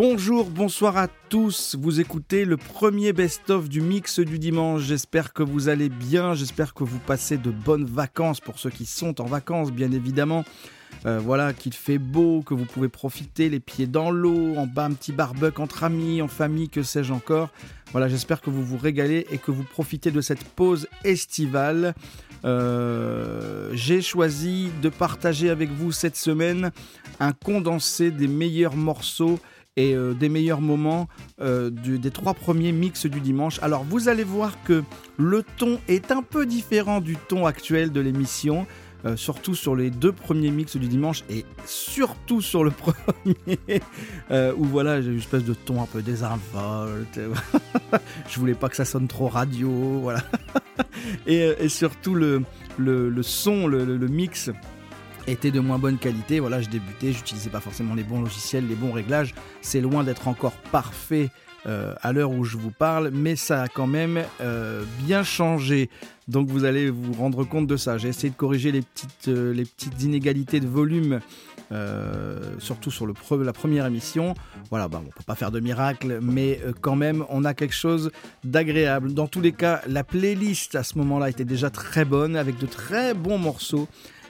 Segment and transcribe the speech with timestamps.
[0.00, 1.74] Bonjour, bonsoir à tous.
[1.76, 4.82] Vous écoutez le premier best-of du mix du dimanche.
[4.82, 6.34] J'espère que vous allez bien.
[6.34, 10.44] J'espère que vous passez de bonnes vacances pour ceux qui sont en vacances, bien évidemment.
[11.04, 14.84] Euh, voilà, qu'il fait beau, que vous pouvez profiter les pieds dans l'eau, en bas
[14.84, 17.50] un petit barbecue entre amis, en famille, que sais-je encore.
[17.90, 21.96] Voilà, j'espère que vous vous régalez et que vous profitez de cette pause estivale.
[22.44, 26.70] Euh, j'ai choisi de partager avec vous cette semaine
[27.18, 29.40] un condensé des meilleurs morceaux
[29.78, 31.08] et euh, des meilleurs moments
[31.40, 33.58] des trois premiers mix du dimanche.
[33.62, 34.82] Alors vous allez voir que
[35.16, 38.66] le ton est un peu différent du ton actuel de l'émission.
[39.04, 43.80] Euh, surtout sur les deux premiers mix du dimanche et surtout sur le premier
[44.32, 47.20] euh, où voilà j'ai une espèce de ton un peu désinvolte
[48.28, 49.70] je voulais pas que ça sonne trop radio
[50.02, 50.24] voilà
[51.28, 52.42] et, euh, surtout le,
[53.22, 54.50] son le, mix
[55.28, 58.74] était de moins bonne qualité voilà je débutais j'utilisais pas forcément les bons logiciels les
[58.74, 61.30] bons réglages c'est loin d'être encore parfait
[61.66, 65.90] euh, à l'heure où je vous parle, mais ça a quand même euh, bien changé.
[66.28, 67.98] Donc vous allez vous rendre compte de ça.
[67.98, 69.64] J'ai essayé de corriger les petites, euh,
[70.00, 71.20] inégalités de volume,
[72.58, 74.34] surtout sur la première émission.
[74.70, 77.74] Voilà, bah, on ne peut pas faire de miracle, mais quand même, on a quelque
[77.74, 78.10] chose
[78.44, 79.12] d'agréable.
[79.12, 82.66] Dans tous les cas, la playlist à ce moment-là était déjà très bonne, avec de
[82.66, 83.88] très bons morceaux.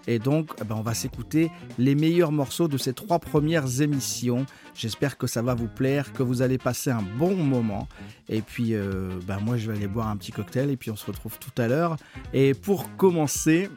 [0.09, 4.47] Et donc, eh ben, on va s'écouter les meilleurs morceaux de ces trois premières émissions.
[4.75, 7.87] J'espère que ça va vous plaire, que vous allez passer un bon moment.
[8.31, 10.97] Et puis, euh, ben, moi, je vais aller boire un petit cocktail et puis on
[10.97, 11.99] se retrouve tout à l'heure.
[12.33, 13.69] Et pour commencer,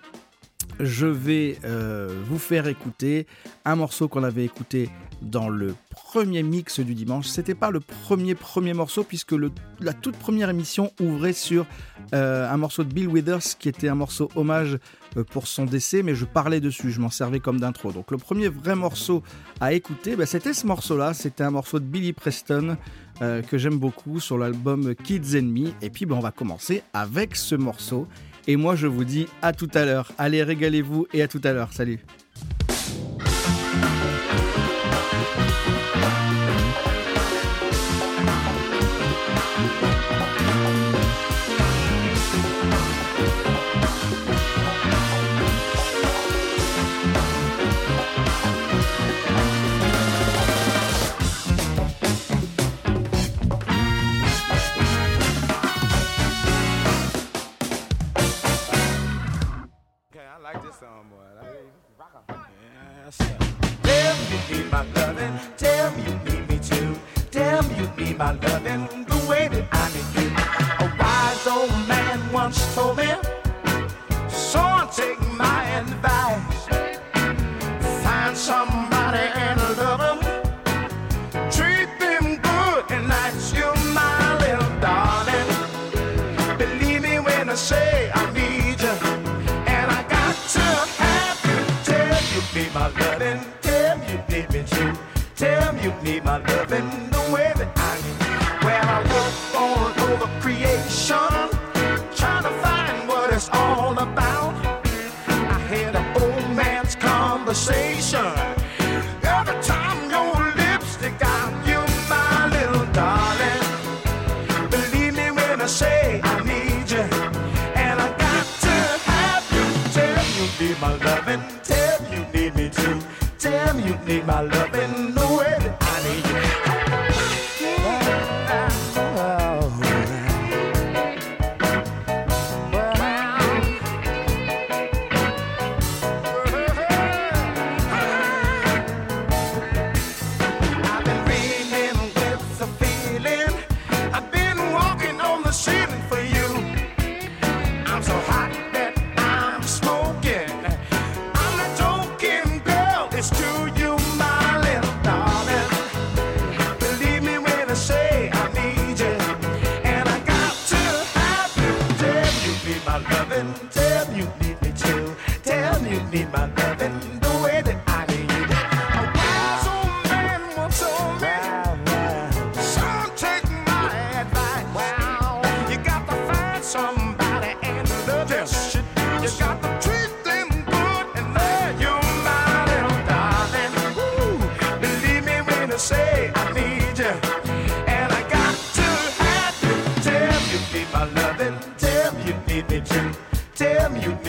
[0.79, 3.27] je vais euh, vous faire écouter
[3.65, 4.89] un morceau qu'on avait écouté
[5.21, 7.27] dans le premier mix du dimanche.
[7.27, 9.35] C'était pas le premier premier morceau puisque
[9.79, 11.65] la toute première émission ouvrait sur
[12.13, 14.77] euh, un morceau de Bill Withers qui était un morceau hommage
[15.17, 17.91] euh, pour son décès, mais je parlais dessus, je m'en servais comme d'intro.
[17.91, 19.23] Donc le premier vrai morceau
[19.59, 21.13] à écouter, bah, c'était ce morceau-là.
[21.13, 22.77] C'était un morceau de Billy Preston
[23.19, 25.69] que j'aime beaucoup sur l'album Kids Me.
[25.83, 28.07] Et puis bah, on va commencer avec ce morceau.
[28.47, 30.11] Et moi, je vous dis à tout à l'heure.
[30.17, 31.71] Allez, régalez-vous et à tout à l'heure.
[31.73, 31.99] Salut.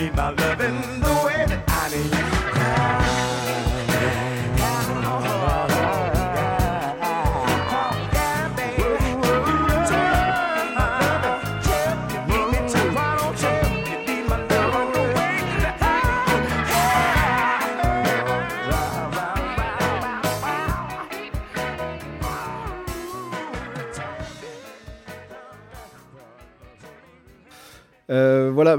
[0.02, 1.01] need my loving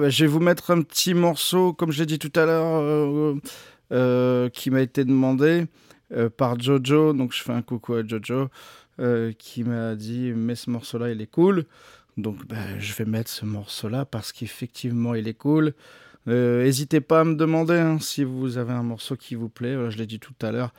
[0.03, 3.38] bah, je vais vous mettre un petit morceau, comme je l'ai dit tout à l'heure,
[4.51, 5.67] qui m'a été demandé
[6.35, 7.13] par Jojo.
[7.13, 8.50] Donc je fais un coucou à Jojo,
[9.38, 11.63] qui m'a dit mais ce morceau-là, il est cool.
[12.17, 15.73] Donc bah, je vais mettre ce morceau-là parce qu'effectivement, il est cool.
[16.25, 19.89] N'hésitez pas à me demander hein, si vous avez un morceau qui vous plaît.
[19.89, 20.73] je l'ai dit tout à l'heure.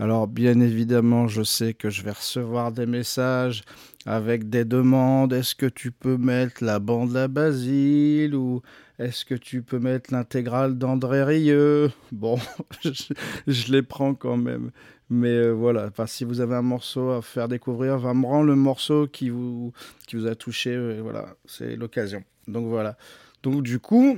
[0.00, 3.64] Alors bien évidemment, je sais que je vais recevoir des messages
[4.06, 5.34] avec des demandes.
[5.34, 8.62] Est-ce que tu peux mettre la bande La Basile ou
[8.98, 11.90] est-ce que tu peux mettre l'intégrale d'André Rieu?
[12.12, 12.38] Bon,
[13.46, 14.70] je, les prends quand même.
[15.10, 19.06] Mais euh, voilà, enfin, si vous avez un morceau à faire découvrir, rendre le morceau
[19.06, 19.74] qui vous,
[20.06, 20.70] qui vous a touché.
[20.74, 22.24] Euh, voilà, c'est l'occasion.
[22.48, 22.96] Donc voilà.
[23.42, 24.16] Donc du coup,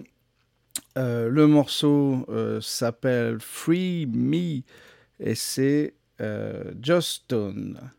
[0.96, 2.25] euh, le morceau
[2.61, 4.62] s'appelle Free Me
[5.23, 5.95] et c'est
[6.81, 7.91] Just Stone.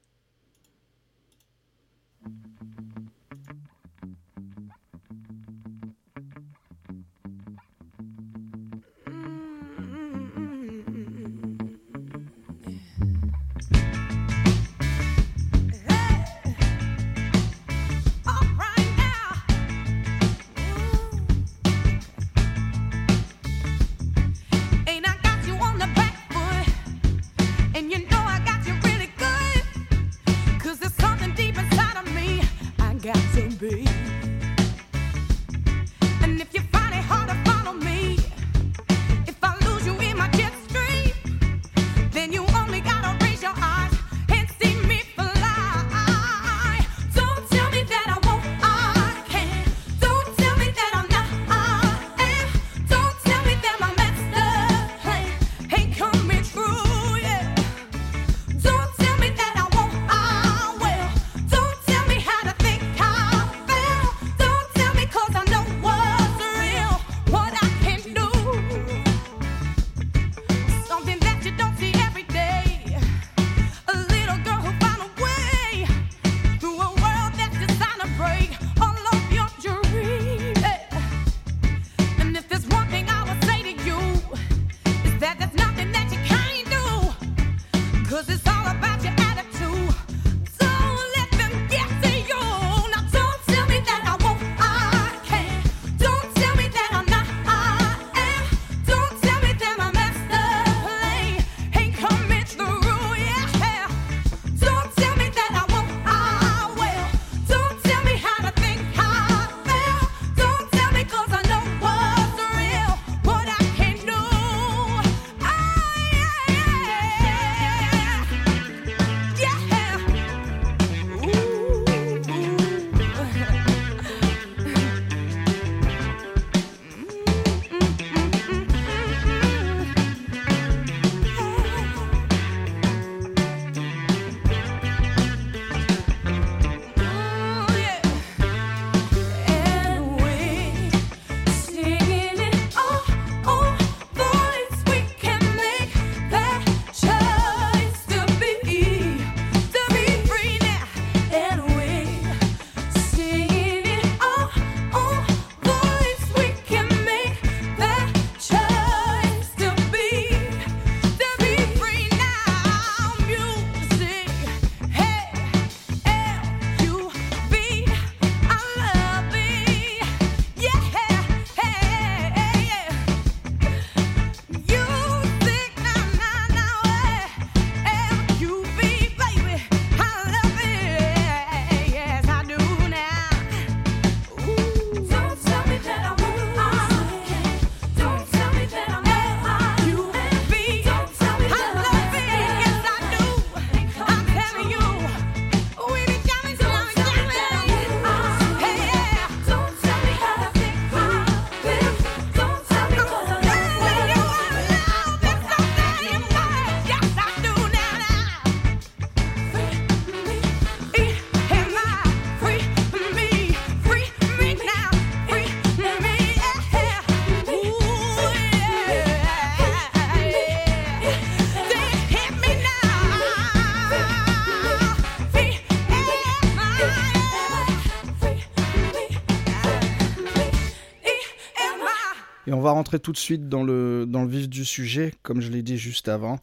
[232.53, 235.41] Et on va rentrer tout de suite dans le, dans le vif du sujet, comme
[235.41, 236.37] je l'ai dit juste avant,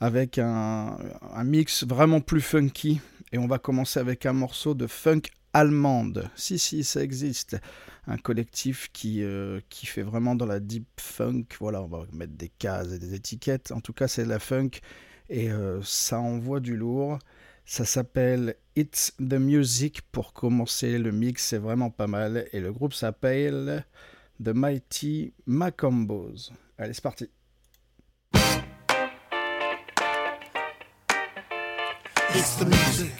[0.00, 0.98] avec un,
[1.32, 3.00] un, mix vraiment plus funky.
[3.30, 5.20] Et on va commencer avec un morceau de funk
[5.52, 6.28] allemande.
[6.34, 7.56] Si, si, ça existe.
[8.08, 11.44] Un collectif qui, euh, qui fait vraiment dans la deep funk.
[11.60, 13.70] Voilà, on va mettre des cases et des étiquettes.
[13.70, 14.70] En tout cas, c'est de la funk.
[15.28, 17.20] Et euh, ça envoie du lourd.
[17.64, 22.48] Ça s'appelle It's the Music pour commencer le mix, c'est vraiment pas mal.
[22.52, 23.84] Et le groupe s'appelle
[24.40, 26.50] The Mighty Macombos.
[26.78, 27.28] Allez, c'est parti.
[32.30, 33.12] It's the music.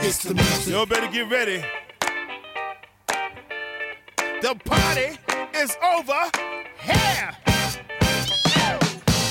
[0.00, 0.72] It's the music.
[0.72, 1.62] Y'all better get ready.
[4.40, 5.18] The party
[5.54, 6.30] is over.
[6.80, 7.30] Here.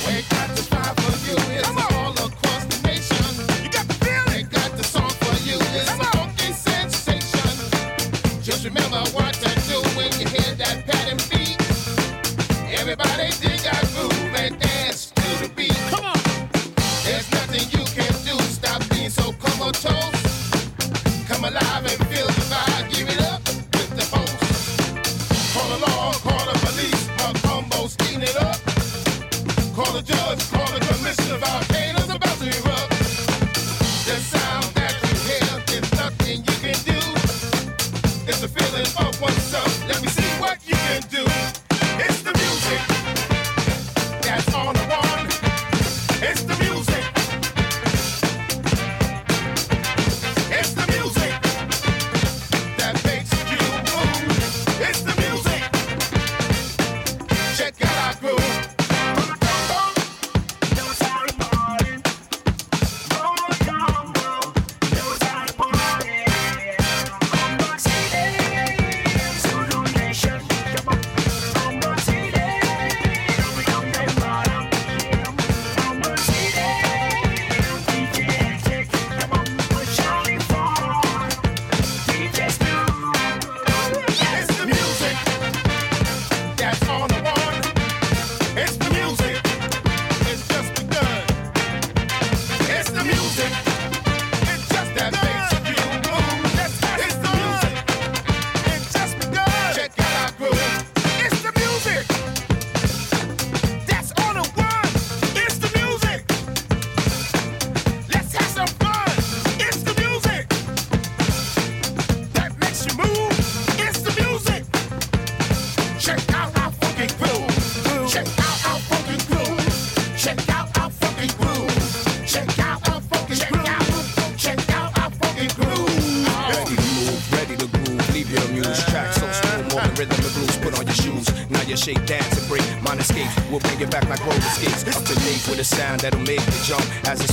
[0.06, 1.64] We got the time for you.
[1.64, 1.97] Come on.
[8.68, 8.98] Remember.
[8.98, 9.27] never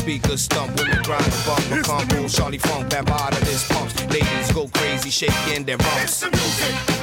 [0.04, 1.70] speakers stump, women grind the bump.
[1.70, 3.94] My combo, Charlie Funk, bam out of this pumps.
[4.08, 6.02] Ladies go crazy, shaking their bumps.
[6.02, 6.93] It's the music.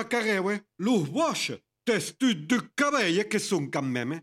[0.00, 1.52] Macarewe, Luz Bosch,
[1.84, 4.22] Testud du Cabelle, que son quand même.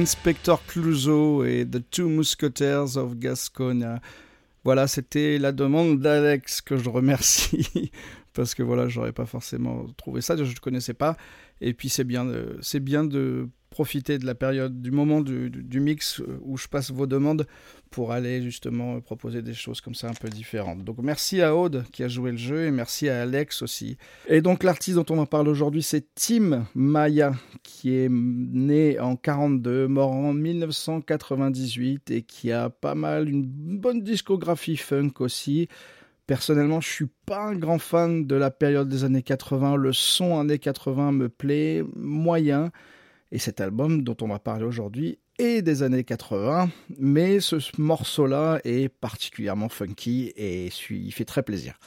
[0.00, 4.00] Inspector Clouseau et The Two Musketeers of Gascogne.
[4.64, 7.90] Voilà, c'était la demande d'Alex que je remercie
[8.32, 11.16] parce que voilà, j'aurais pas forcément trouvé ça, je ne connaissais pas.
[11.60, 15.80] Et puis c'est bien, de- c'est bien de profiter de la période, du moment du,
[15.80, 17.46] mix où je passe vos demandes
[17.90, 20.84] pour aller justement proposer des choses comme ça un peu différentes.
[20.84, 23.96] Donc merci à Aude qui a joué le jeu et merci à Alex aussi.
[24.28, 29.16] Et donc l'artiste dont on en parle aujourd'hui, c'est Tim Maya qui est né en
[29.16, 33.44] 42, mort en 1998 et qui a pas mal une
[33.78, 35.68] bonne discographie funk aussi.
[36.26, 39.76] Personnellement, je suis pas un grand fan de la période des années 80.
[39.76, 42.70] Le son années 80 me plaît moyen.
[43.32, 48.60] Et cet album dont on va parler aujourd'hui est des années 80, mais ce morceau-là
[48.64, 51.78] est particulièrement funky et il fait très plaisir.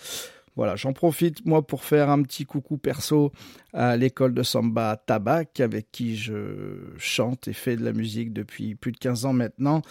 [0.55, 3.31] Voilà, j'en profite moi pour faire un petit coucou perso
[3.73, 8.75] à l'école de samba Tabac avec qui je chante et fais de la musique depuis
[8.75, 9.81] plus de 15 ans maintenant.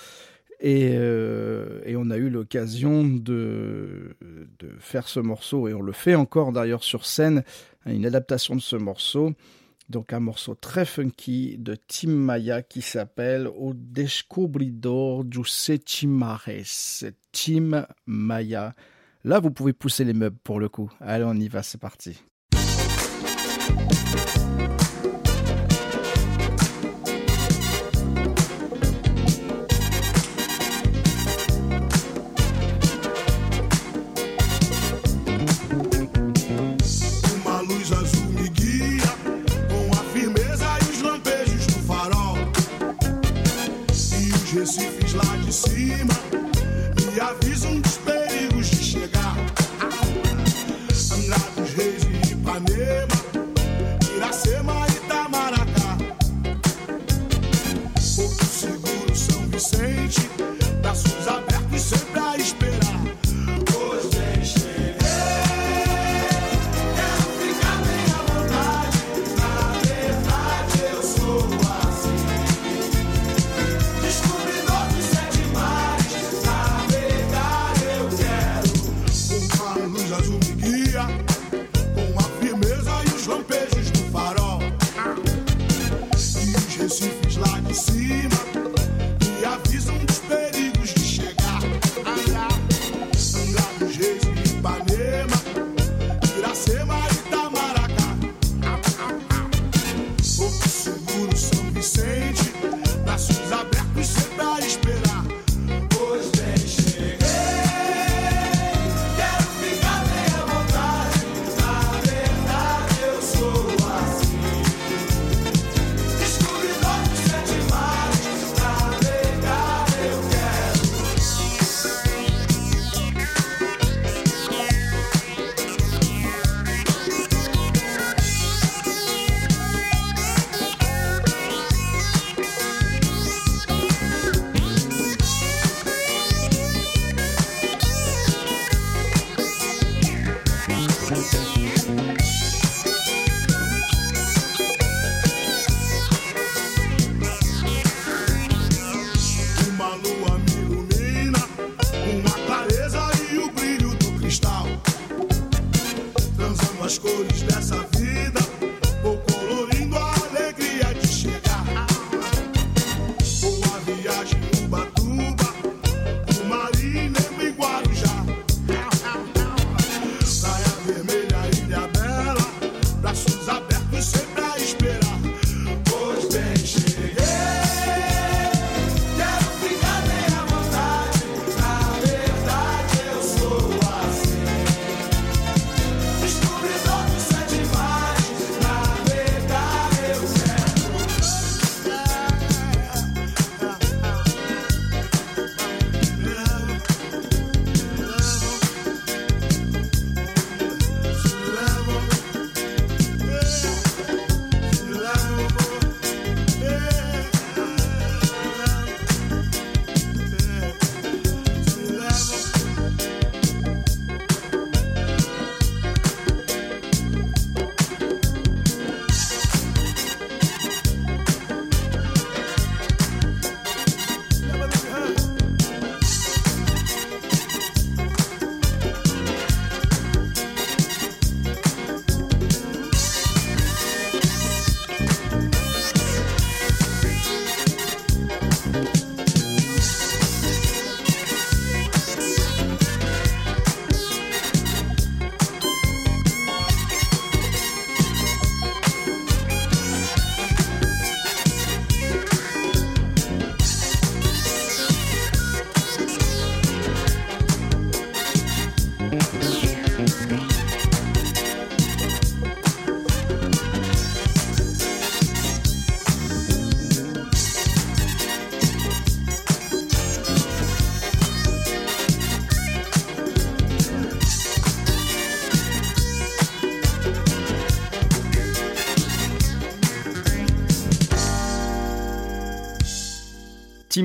[0.60, 4.16] Et, euh, et on a eu l'occasion de,
[4.60, 7.42] de faire ce morceau, et on le fait encore d'ailleurs sur scène,
[7.84, 9.32] une adaptation de ce morceau.
[9.88, 16.48] Donc un morceau très funky de Tim Maya qui s'appelle O Descobridor du Setimares.
[17.32, 18.74] Tim Maya.
[19.24, 20.90] Là, vous pouvez pousser les meubles pour le coup.
[21.00, 22.22] Allez, on y va, c'est parti.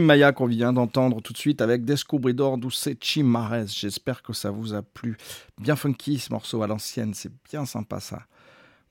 [0.04, 3.68] Maya qu'on vient d'entendre tout de suite avec Descubridor Douce Chimares.
[3.68, 5.18] J'espère que ça vous a plu.
[5.60, 8.24] Bien funky ce morceau à l'ancienne, c'est bien sympa ça.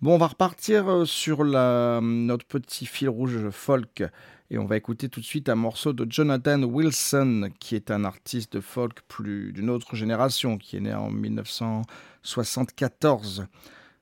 [0.02, 4.04] Bon, on va repartir euh, sur la, notre petit fil rouge folk
[4.50, 8.04] et on va écouter tout de suite un morceau de Jonathan Wilson, qui est un
[8.04, 13.46] artiste de folk plus d'une autre génération, qui est né en 1974.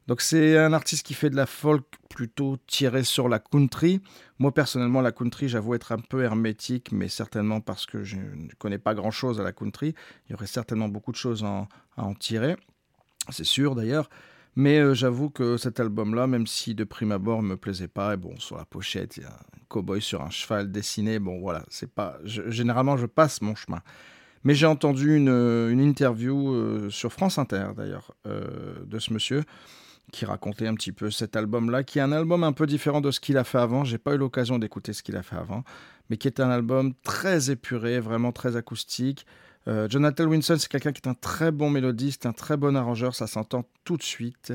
[0.06, 4.00] Donc c'est un artiste qui fait de la folk plutôt tirée sur la country.
[4.38, 8.52] Moi personnellement, la country, j'avoue être un peu hermétique, mais certainement parce que je ne
[8.58, 9.94] connais pas grand-chose à la country.
[10.28, 12.56] Il y aurait certainement beaucoup de choses à en tirer.
[13.30, 14.10] C'est sûr d'ailleurs.
[14.56, 18.14] Mais euh, j'avoue que cet album-là, même si de prime abord ne me plaisait pas,
[18.14, 21.40] et bon, sur la pochette, il y a un cow-boy sur un cheval dessiné, bon
[21.40, 22.18] voilà, c'est pas.
[22.24, 23.80] généralement, je passe mon chemin.
[24.44, 29.42] Mais j'ai entendu une, une interview euh, sur France Inter, d'ailleurs, euh, de ce monsieur,
[30.12, 33.10] qui racontait un petit peu cet album-là, qui est un album un peu différent de
[33.10, 33.84] ce qu'il a fait avant.
[33.84, 35.64] J'ai pas eu l'occasion d'écouter ce qu'il a fait avant,
[36.08, 39.26] mais qui est un album très épuré, vraiment très acoustique.
[39.66, 43.14] Euh, Jonathan Wilson, c'est quelqu'un qui est un très bon mélodiste, un très bon arrangeur,
[43.14, 44.52] ça s'entend tout de suite.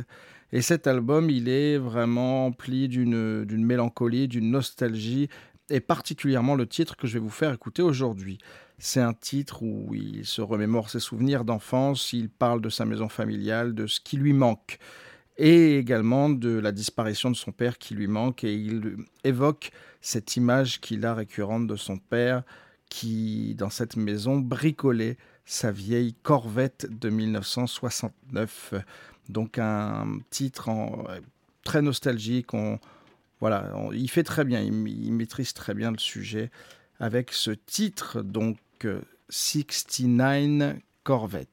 [0.51, 5.29] Et cet album, il est vraiment empli d'une mélancolie, d'une nostalgie,
[5.69, 8.39] et particulièrement le titre que je vais vous faire écouter aujourd'hui.
[8.79, 13.09] C'est un titre où il se remémore ses souvenirs d'enfance, il parle de sa maison
[13.09, 14.79] familiale, de ce qui lui manque,
[15.39, 19.71] et également de la disparition de son père qui lui manque, et il évoque
[20.01, 22.43] cette image qu'il a récurrente de son père
[22.89, 28.73] qui, dans cette maison, bricolait sa vieille Corvette de 1969.
[29.29, 30.69] Donc un titre
[31.63, 32.53] très nostalgique.
[32.53, 32.79] On,
[33.39, 36.51] voilà, on- il fait très bien, il, maîtrise très bien le sujet
[36.99, 41.49] avec ce titre, donc euh, 69 Corvette.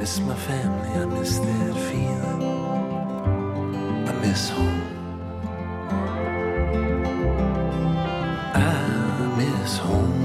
[0.00, 2.42] Miss my family, I miss that feeling.
[4.08, 4.82] I miss home.
[8.54, 10.22] I miss home.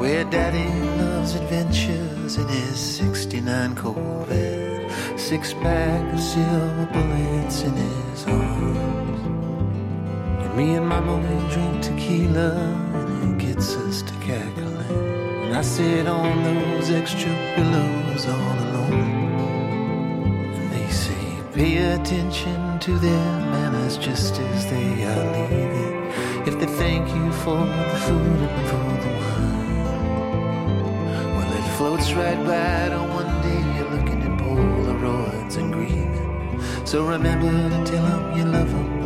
[0.00, 0.68] Where daddy
[1.02, 4.90] loves adventures in his 69 Corvette.
[5.16, 9.20] Six pack of silver bullets in his arms.
[10.44, 12.50] And me and mama, we drink tequila
[12.94, 14.61] and it gets us to cackling.
[15.62, 18.94] I sit on those extra pillows all alone.
[20.56, 26.10] And they say, pay attention to their manners just as they are leaving.
[26.48, 29.84] If they thank you for the food and for the wine.
[31.36, 36.60] Well, it floats right by to one day you're looking at Polaroids and grieving.
[36.84, 39.01] So remember to tell them you love them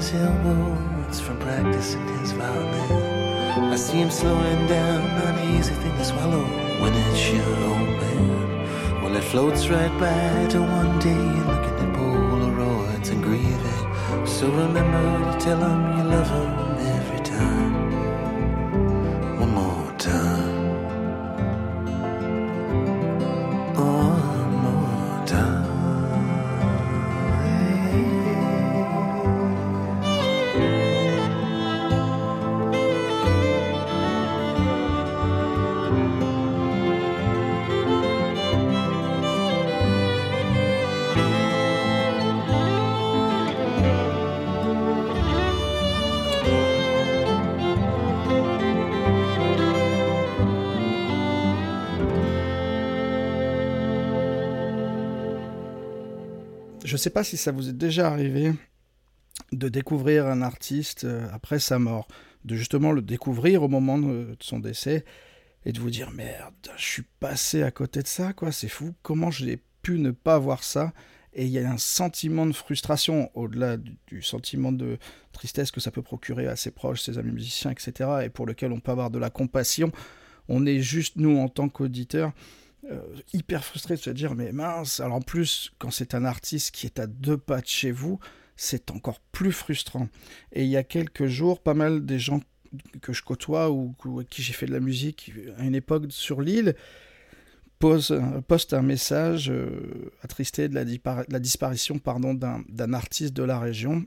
[0.00, 3.72] tennis elbows from practicing his violin.
[3.72, 6.44] I see him slowing down, not an easy thing to swallow
[6.80, 9.02] when it's your old man.
[9.02, 14.26] Well, it floats right by to one day you're looking at Polaroids and grieving.
[14.26, 16.59] So remember to tell him you love him
[56.90, 58.52] Je ne sais pas si ça vous est déjà arrivé
[59.52, 62.08] de découvrir un artiste euh, après sa mort,
[62.44, 65.04] de justement le découvrir au moment de, son décès
[65.64, 68.92] et de vous dire merde, je suis passé à côté de ça, quoi, c'est fou,
[69.02, 70.92] comment j'ai pu ne pas voir ça?
[71.32, 74.98] Et il y a un sentiment de frustration au-delà du, du sentiment de
[75.30, 78.10] tristesse que ça peut procurer à ses proches, ses amis musiciens, etc.
[78.24, 79.92] et pour lequel on peut avoir de la compassion.
[80.48, 82.32] On est juste, nous, en tant qu'auditeurs,
[82.90, 83.00] euh,
[83.32, 86.86] hyper frustré de se dire mais mince alors en plus quand c'est un artiste qui
[86.86, 88.18] est à deux pas de chez vous
[88.56, 90.08] c'est encore plus frustrant
[90.52, 92.40] et il y a quelques jours pas mal des gens
[93.02, 96.40] que je côtoie ou, ou qui j'ai fait de la musique à une époque sur
[96.40, 96.74] l'île
[97.80, 103.42] pose, poste un message euh, attristé de la, dipar- la disparition pardon, d'un artiste de
[103.42, 104.04] la région.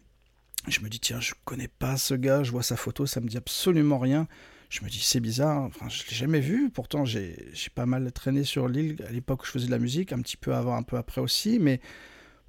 [0.70, 3.28] Je me dis, tiens, je connais pas ce gars, je vois sa photo, ça me
[3.28, 4.28] dit absolument rien.
[4.70, 6.70] Je me dis, c'est bizarre, enfin, je l'ai jamais vu.
[6.70, 7.36] Pourtant, j'ai,
[7.76, 10.38] pas mal traîné sur l'île à l'époque où je faisais de la musique, un petit
[10.38, 11.80] peu avant, un peu après aussi, mais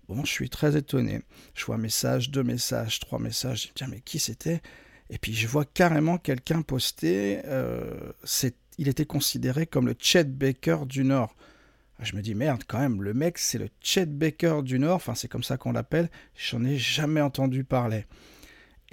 [0.08, 1.22] bon, je suis très étonné.
[1.54, 4.62] Je vois un message, deux messages, trois messages, je me dis, mais qui c'était?
[5.10, 8.12] Et puis, je vois carrément quelqu'un poster, euh,
[8.78, 11.36] il était considéré comme le Chet Baker du Nord.
[12.00, 15.14] Je me dis, merde, quand même, le mec, c'est le Chet Baker du Nord, enfin,
[15.14, 18.06] c'est comme ça qu'on l'appelle, j'en ai jamais entendu parler.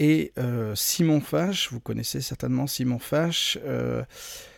[0.04, 4.02] Et euh, Simon Fache, vous connaissez certainement Simon Fache, euh,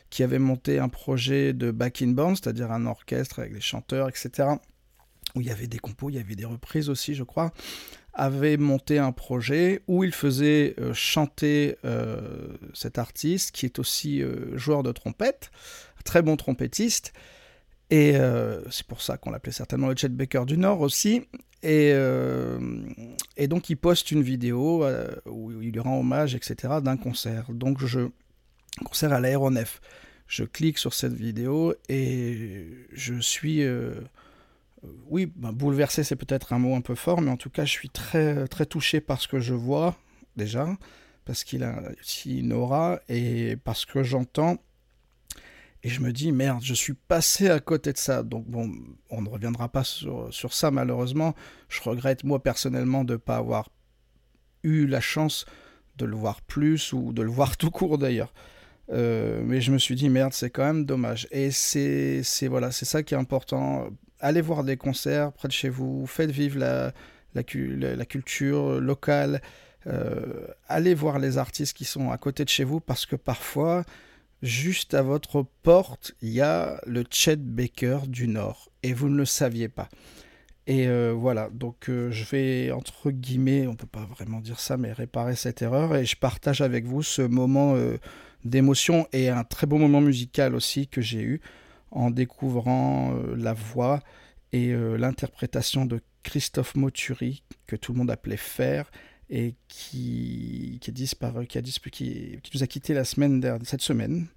[0.10, 4.48] qui avait monté un projet de backing band, c'est-à-dire un orchestre avec des chanteurs, etc.,
[5.36, 7.52] où il y avait des compos, il y avait des reprises aussi, je crois,
[8.14, 11.76] avait monté un projet où il faisait euh, chanter
[12.74, 15.52] cet artiste qui est aussi joueur de trompette,
[16.06, 17.12] très bon trompettiste.
[17.94, 21.28] Et euh, c'est pour ça qu'on l'appelait certainement le Chet Baker du Nord aussi.
[21.62, 22.60] Et, euh,
[23.38, 27.52] et donc il poste une vidéo euh, où il lui rend hommage, etc., d'un concert.
[27.52, 28.10] Donc je
[28.84, 29.80] concert à l'aéronef.
[30.26, 33.64] Je clique sur cette vidéo et je suis
[35.08, 37.72] oui, ben, bouleversé, c'est peut-être un mot un peu fort, mais en tout cas, je
[37.72, 39.96] suis très, très touché par ce que je vois,
[40.36, 40.68] déjà,
[41.26, 44.58] parce qu'il a aussi une aura, et parce que j'entends.
[45.84, 48.24] Et je me dis, merde, je suis passé à côté de ça.
[48.24, 48.72] Donc, bon,
[49.10, 51.36] on ne reviendra pas sur, ça, malheureusement.
[51.68, 53.70] Je regrette, moi, personnellement, de ne pas avoir
[54.64, 55.46] eu la chance
[55.98, 58.34] de le voir plus, ou de le voir tout court, d'ailleurs.
[58.92, 61.28] Euh, mais je me suis dit, merde, c'est quand même dommage.
[61.32, 63.90] Et c'est voilà, c'est ça qui est important
[64.24, 66.94] allez voir des concerts près de chez vous, faites vivre la-
[67.36, 69.42] la culture locale,
[69.86, 73.84] euh, allez voir les artistes qui sont à côté de chez vous parce que parfois,
[74.44, 79.16] juste à votre porte, il y a le Chet Baker du Nord et vous ne
[79.16, 79.90] le saviez pas.
[80.68, 84.78] Et euh, voilà, donc euh, je vais, entre guillemets, on peut pas vraiment dire ça,
[84.78, 87.98] mais réparer cette erreur et je partage avec vous ce moment euh,
[88.44, 91.42] d'émotion et un très beau moment musical aussi que j'ai eu
[91.92, 94.02] en découvrant la voix
[94.52, 98.90] et l'interprétation de Christophe Moturi, que tout le monde appelait Fer,
[99.30, 103.82] et qui, qui, disparu, qui, a disparu, qui, nous a quitté la semaine dernière, cette
[103.82, 104.28] semaine.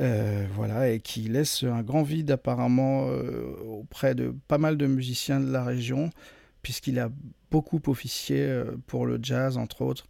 [0.00, 4.86] Euh, voilà, et qui laisse un grand vide apparemment euh, auprès de pas mal de
[4.86, 6.10] musiciens de la région,
[6.62, 7.10] puisqu'il a
[7.50, 10.06] beaucoup officié euh, pour le jazz, entre autres,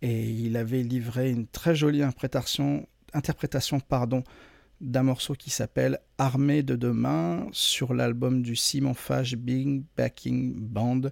[0.00, 4.24] et il avait livré une très jolie interprétation, pardon,
[4.80, 11.02] d'un morceau qui s'appelle Armée de demain sur l'album du Simon Fage Big Backing Band.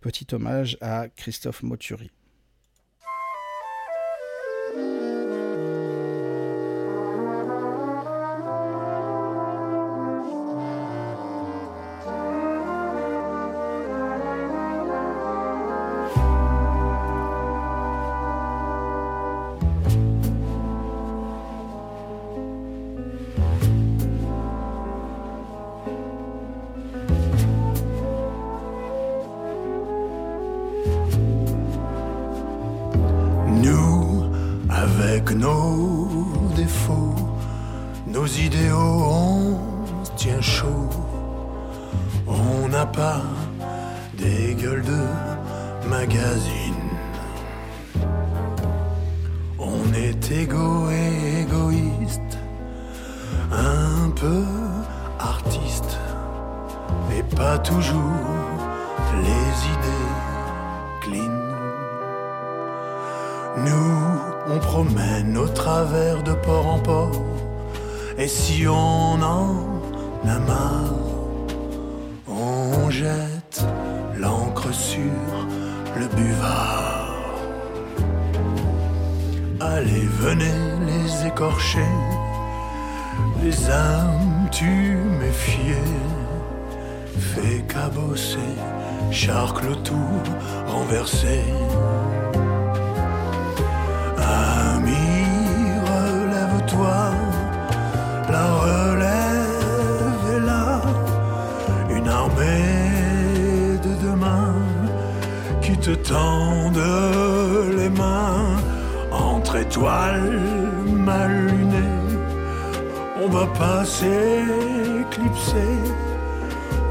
[0.00, 2.10] Petit hommage à Christophe Moturi.
[74.80, 75.20] Sur
[75.98, 77.14] le buvard.
[79.60, 81.92] Allez, venez les écorcher,
[83.42, 85.84] les âmes tu méfier,
[87.18, 88.54] fais cabosser,
[89.10, 90.22] charcle le tout
[90.66, 91.44] renversé.
[94.16, 95.24] Ami,
[95.92, 97.09] relève-toi,
[105.96, 106.80] tendent
[107.76, 108.56] les mains
[109.10, 110.40] entre étoiles
[110.86, 111.76] mal lunées.
[113.22, 115.76] On va pas s'éclipser,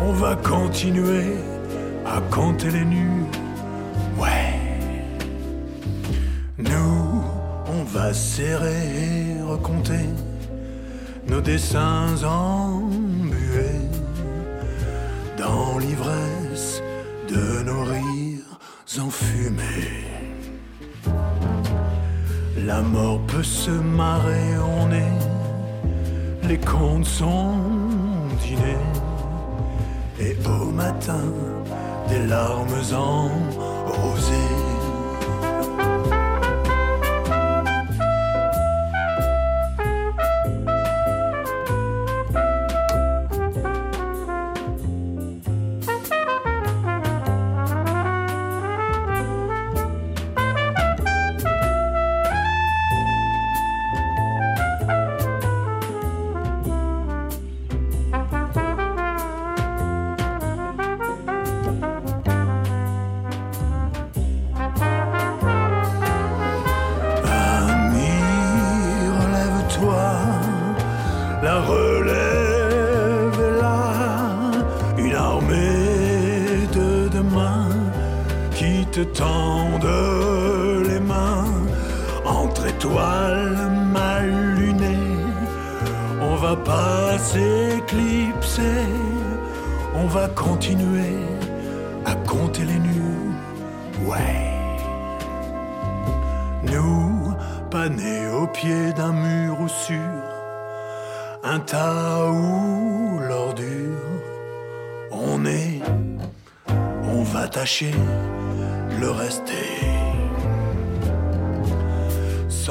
[0.02, 1.36] on va continuer
[2.06, 3.26] à compter les nus.
[4.18, 4.60] Ouais.
[6.58, 7.24] Nous,
[7.68, 9.10] on va serrer et
[11.30, 13.82] nos dessins embués
[15.38, 16.29] dans l'ivresse
[18.98, 20.06] enfumés.
[22.66, 27.54] La mort peut se marrer, on est, les comptes sont
[28.42, 28.86] dînés,
[30.20, 31.24] et au matin,
[32.10, 33.30] des larmes en
[33.92, 34.49] rosées.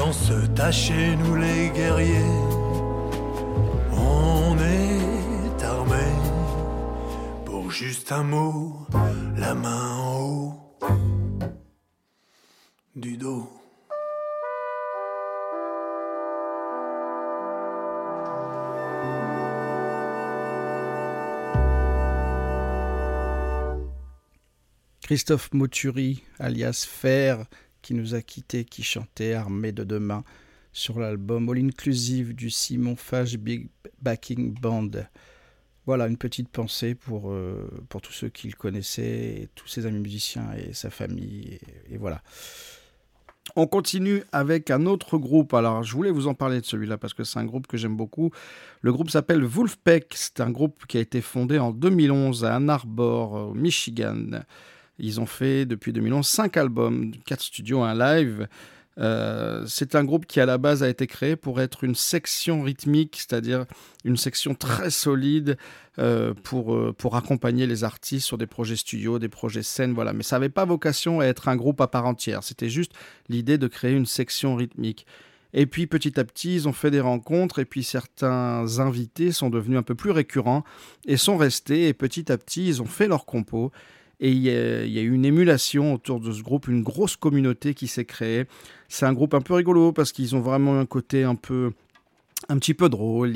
[0.09, 2.33] Sans se tâcher, nous les guerriers,
[3.91, 6.17] on est armés
[7.45, 8.87] pour juste un mot,
[9.37, 10.53] la main en haut
[12.95, 13.47] du dos.
[25.01, 27.45] Christophe Moturi, alias Fer,
[27.81, 30.23] qui nous a quittés, qui chantait Armée de demain
[30.71, 33.69] sur l'album All Inclusive du Simon Fage Big
[34.01, 34.91] Backing Band.
[35.85, 39.99] Voilà une petite pensée pour, euh, pour tous ceux qui le connaissaient, tous ses amis
[39.99, 41.59] musiciens et sa famille.
[41.87, 42.21] Et, et voilà.
[43.55, 45.53] On continue avec un autre groupe.
[45.53, 47.97] Alors, je voulais vous en parler de celui-là parce que c'est un groupe que j'aime
[47.97, 48.31] beaucoup.
[48.81, 50.13] Le groupe s'appelle Wolfpack.
[50.15, 54.41] C'est un groupe qui a été fondé en 2011 à Ann Arbor, au Michigan.
[54.99, 58.47] Ils ont fait depuis 2011 cinq albums, quatre studios, un live.
[58.99, 62.63] Euh, c'est un groupe qui à la base a été créé pour être une section
[62.63, 63.65] rythmique, c'est-à-dire
[64.03, 65.57] une section très solide
[65.99, 70.13] euh, pour, euh, pour accompagner les artistes sur des projets studio, des projets scènes, voilà.
[70.13, 72.43] Mais ça n'avait pas vocation à être un groupe à part entière.
[72.43, 72.91] C'était juste
[73.29, 75.05] l'idée de créer une section rythmique.
[75.51, 79.49] Et puis petit à petit, ils ont fait des rencontres et puis certains invités sont
[79.49, 80.63] devenus un peu plus récurrents
[81.07, 81.87] et sont restés.
[81.87, 83.71] Et petit à petit, ils ont fait leur compos.
[84.21, 87.87] Et il y, a, eu une émulation autour de ce groupe, une grosse communauté qui
[87.87, 88.45] s'est créée.
[88.89, 91.71] C'est un groupe un peu rigolo parce qu'ils ont vraiment un côté un peu
[92.49, 93.33] un petit peu drôle.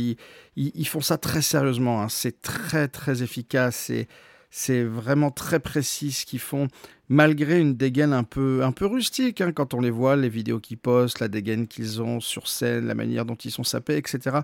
[0.56, 2.02] Ils, font ça très sérieusement.
[2.02, 2.10] hein.
[2.10, 3.76] C'est très très efficace.
[3.88, 4.08] C'est
[4.50, 6.68] C'est vraiment très précis ce qu'ils font,
[7.08, 9.40] malgré une dégaine un peu, un peu rustique.
[9.42, 12.88] hein, quand on les voit, les vidéos qu'ils postent, la dégaine qu'ils ont sur scène,
[12.88, 14.40] la manière dont ils sont sapés, etc.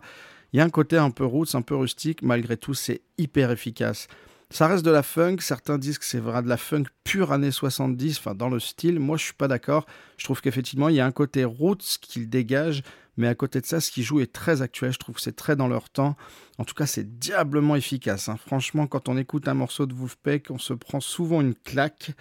[0.54, 2.22] Il y a un côté un peu roots, un peu rustique.
[2.22, 4.08] Malgré tout, c'est hyper efficace.
[4.52, 5.38] Ça reste de la funk.
[5.42, 9.00] Certains disent que c'est vraiment de la funk pure années 70, enfin dans le style.
[9.00, 9.86] Moi, je suis pas d'accord.
[10.18, 12.82] Je trouve qu'effectivement, il y a un côté roots qu'il dégage,
[13.16, 14.92] mais à côté de ça, ce qu'ils jouent est très actuel.
[14.92, 16.16] Je trouve que c'est très dans leur temps.
[16.58, 18.28] En tout cas, c'est diablement efficace.
[18.28, 18.38] hein.
[18.44, 22.12] Franchement, quand on écoute un morceau de Wolfpack, on se prend souvent une claque.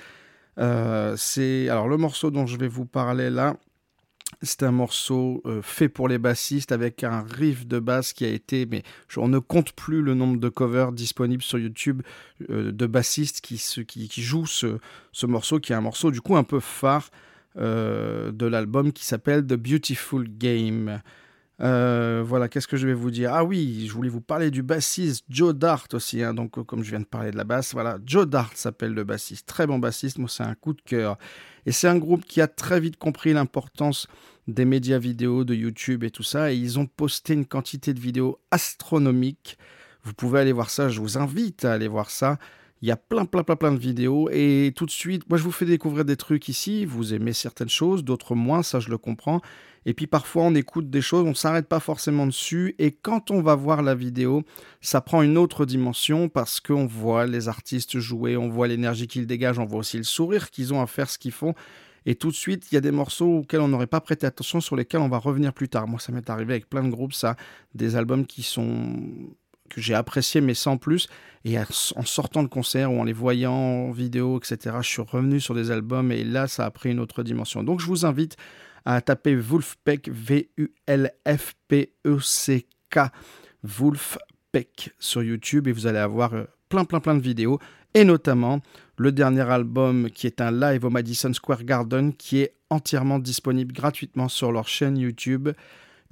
[0.58, 3.56] Euh, c'est alors le morceau dont je vais vous parler là.
[4.43, 8.28] C'est un morceau euh, fait pour les bassistes avec un riff de basse qui a
[8.28, 8.84] été, mais
[9.16, 12.03] on ne compte plus le nombre de covers disponibles sur YouTube
[12.49, 13.59] euh, de bassistes qui,
[14.22, 14.78] jouent ce,
[15.11, 17.11] ce morceau, qui est un morceau du coup un peu phare
[17.57, 21.01] euh, de l'album qui s'appelle The Beautiful Game.
[21.61, 23.32] Euh, voilà, qu'est-ce que je vais vous dire?
[23.34, 26.22] Ah oui, je voulais vous parler du bassiste Joe Dart aussi.
[26.22, 28.94] hein, donc, euh, comme je viens de parler de la basse, voilà, Joe Dart s'appelle
[28.94, 29.46] le bassiste.
[29.46, 31.18] Très bon bassiste, moi, c'est un coup de cœur.
[31.66, 34.06] Et c'est un groupe qui a très vite compris l'importance
[34.46, 36.52] des médias vidéo, de YouTube et tout ça.
[36.52, 39.59] Et ils ont posté une quantité de vidéos astronomiques.
[40.04, 42.38] Vous pouvez aller voir ça, je vous invite à aller voir ça.
[42.80, 44.28] Il y a plein, plein, plein, plein de vidéos.
[44.30, 46.84] Et tout de suite, moi, je vous fais découvrir des trucs ici.
[46.84, 49.40] Vous aimez certaines choses, d'autres moins, ça, je le comprends.
[49.84, 52.74] Et puis parfois, on écoute des choses, on ne s'arrête pas forcément dessus.
[52.78, 54.42] Et quand on va voir la vidéo,
[54.80, 59.26] ça prend une autre dimension parce qu'on voit les artistes jouer, on voit l'énergie qu'ils
[59.26, 61.54] dégagent, on voit aussi le sourire qu'ils ont à faire ce qu'ils font.
[62.06, 64.60] Et tout de suite, il y a des morceaux auxquels on n'aurait pas prêté attention,
[64.60, 65.88] sur lesquels on va revenir plus tard.
[65.88, 67.36] Moi, ça m'est arrivé avec plein de groupes, ça,
[67.74, 68.94] des albums qui sont
[69.68, 71.08] que j'ai appréciés, mais sans plus.
[71.44, 75.40] Et en sortant de concert ou en les voyant en vidéo, etc., je suis revenu
[75.40, 77.62] sur des albums et là, ça a pris une autre dimension.
[77.62, 78.36] Donc, je vous invite
[78.84, 80.58] à taper Wolfpack, V-U-L-F-P-E-C-K,
[83.62, 87.58] Wolfpack sur YouTube et vous allez avoir euh, plein, plein, plein de vidéos.
[87.94, 88.60] Et notamment
[88.96, 93.72] le dernier album qui est un live au Madison Square Garden qui est entièrement disponible
[93.72, 95.50] gratuitement sur leur chaîne YouTube.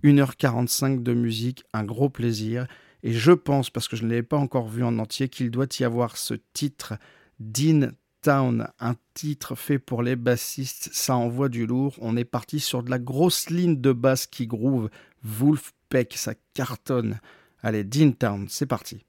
[0.04, 2.66] 1h45 de musique, un gros plaisir.
[3.06, 5.68] Et je pense, parce que je ne l'ai pas encore vu en entier, qu'il doit
[5.78, 6.94] y avoir ce titre
[7.38, 7.90] Dean
[8.20, 10.90] Town, un titre fait pour les bassistes.
[10.92, 11.94] Ça envoie du lourd.
[12.00, 14.90] On est parti sur de la grosse ligne de basse qui groove.
[15.22, 17.20] Wolfpack, ça cartonne.
[17.62, 19.05] Allez, Dean Town, c'est parti.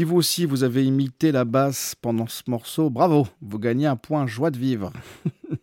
[0.00, 3.96] Si vous aussi vous avez imité la basse pendant ce morceau, bravo, vous gagnez un
[3.96, 4.94] point joie de vivre.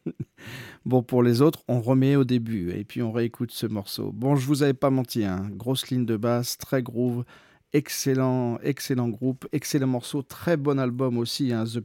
[0.85, 4.11] bon, pour les autres, on remet au début et puis on réécoute ce morceau.
[4.11, 5.49] Bon, je vous avais pas menti, hein.
[5.53, 7.25] grosse ligne de basse, très groove,
[7.73, 11.79] excellent, excellent groupe, excellent morceau, très bon album aussi, hein, The,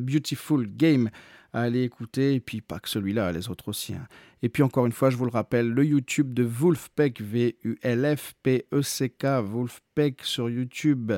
[0.00, 1.08] Beautiful Game
[1.52, 3.94] à aller écouter, et puis pas que celui-là, les autres aussi.
[3.94, 4.08] hein.
[4.42, 7.64] Et puis encore une fois, je vous le rappelle, le YouTube de Wolfpack, V-U-L-F-P-E-C-K,
[9.44, 11.12] Wolfpack sur YouTube.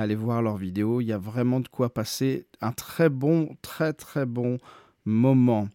[0.00, 3.92] Allez voir leurs vidéos, il y a vraiment de quoi passer un très bon, très
[3.92, 4.58] très bon
[5.04, 5.68] moment.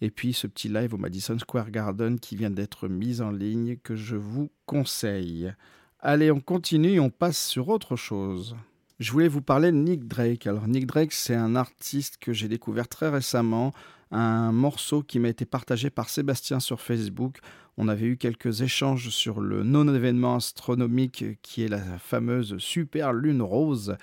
[0.00, 3.76] Et puis ce petit live au Madison Square Garden qui vient d'être mis en ligne
[3.76, 5.52] que je vous conseille.
[6.00, 8.56] Allez, on continue, on passe sur autre chose.
[8.98, 10.46] Je voulais vous parler de Nick Drake.
[10.46, 13.74] Alors Nick Drake, c'est un artiste que j'ai découvert très récemment,
[14.10, 17.40] un morceau qui m'a été partagé par Sébastien sur Facebook.
[17.78, 23.42] On avait eu quelques échanges sur le non-événement astronomique qui est la fameuse super lune
[23.42, 23.96] rose.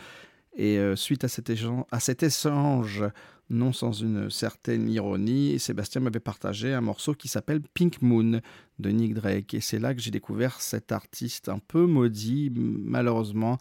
[0.56, 3.04] Et euh, suite à cet, échange,
[3.50, 8.42] non sans une certaine ironie, Sébastien m'avait partagé un morceau qui s'appelle Pink Moon
[8.78, 9.56] de Nick Drake.
[9.56, 13.58] Et c'est là que j'ai découvert cet artiste un peu maudit, malheureusement.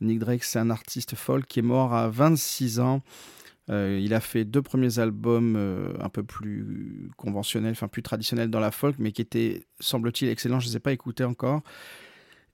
[0.00, 3.02] Nick Drake, c'est un artiste folk qui est mort à 26 ans.
[3.72, 8.50] Euh, il a fait deux premiers albums euh, un peu plus conventionnels, enfin plus traditionnels
[8.50, 10.60] dans la folk, mais qui étaient, semble-t-il, excellents.
[10.60, 11.62] Je ne les ai pas écoutés encore.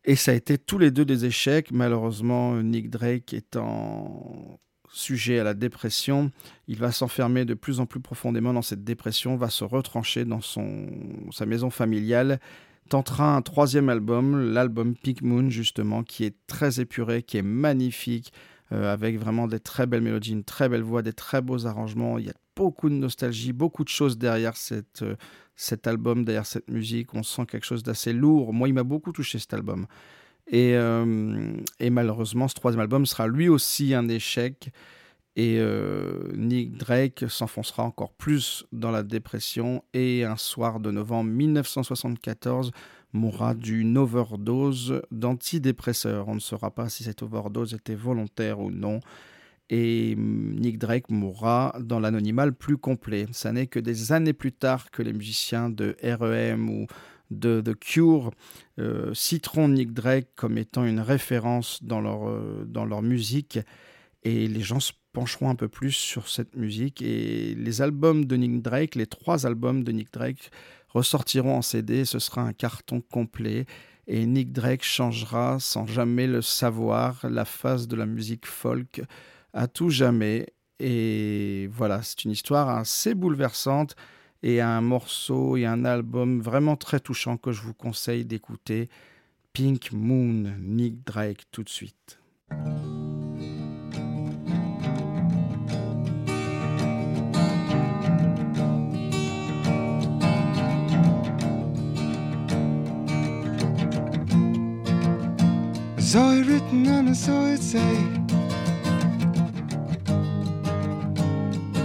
[0.05, 1.73] Et ça a été tous les deux des échecs.
[1.73, 4.61] Malheureusement, Nick Drake étant
[4.91, 6.31] sujet à la dépression,
[6.67, 10.41] il va s'enfermer de plus en plus profondément dans cette dépression, va se retrancher dans
[10.41, 10.89] son,
[11.31, 12.41] sa maison familiale,
[12.89, 18.33] tentera un troisième album, l'album Pink Moon justement, qui est très épuré, qui est magnifique,
[18.71, 22.19] avec vraiment des très belles mélodies, une très belle voix, des très beaux arrangements.
[22.19, 25.15] Il y a beaucoup de nostalgie, beaucoup de choses derrière euh,
[25.55, 27.15] cet album, derrière cette musique.
[27.15, 28.53] On sent quelque chose d'assez lourd.
[28.53, 29.87] Moi, il m'a beaucoup touché cet album.
[30.49, 34.71] Et, euh, malheureusement, ce troisième album sera lui aussi un échec.
[35.37, 41.31] Et euh, Nick Drake s'enfoncera encore plus dans la dépression et un soir de novembre
[41.31, 42.73] 1974
[43.13, 46.29] mourra d'une overdose d'antidépresseurs.
[46.29, 49.01] On ne saura pas si cette overdose était volontaire ou non.
[49.71, 53.27] Et Nick Drake mourra dans l'anonymat plus complet.
[53.33, 56.87] Ça n'est que des années plus tard que les musiciens de REM ou
[57.31, 58.31] de The Cure
[58.79, 63.59] euh, citeront Nick Drake comme étant une référence dans leur, euh, dans leur musique.
[64.23, 67.03] Et les gens se pencheront un peu plus sur cette musique.
[67.03, 70.51] Et les albums de Nick Drake, les trois albums de Nick Drake,
[70.89, 72.05] ressortiront en CD.
[72.05, 73.67] Ce sera un carton complet.
[74.07, 79.03] Et Nick Drake changera, sans jamais le savoir, la face de la musique folk
[79.53, 80.47] à tout jamais.
[80.79, 83.97] Et voilà, c'est une histoire assez bouleversante
[84.43, 88.89] et un morceau et un album vraiment très touchant que je vous conseille d'écouter.
[89.53, 92.19] Pink Moon, Nick Drake, tout de suite.
[106.09, 107.97] Saw it written and I saw it say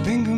[0.02, 0.34] Bingo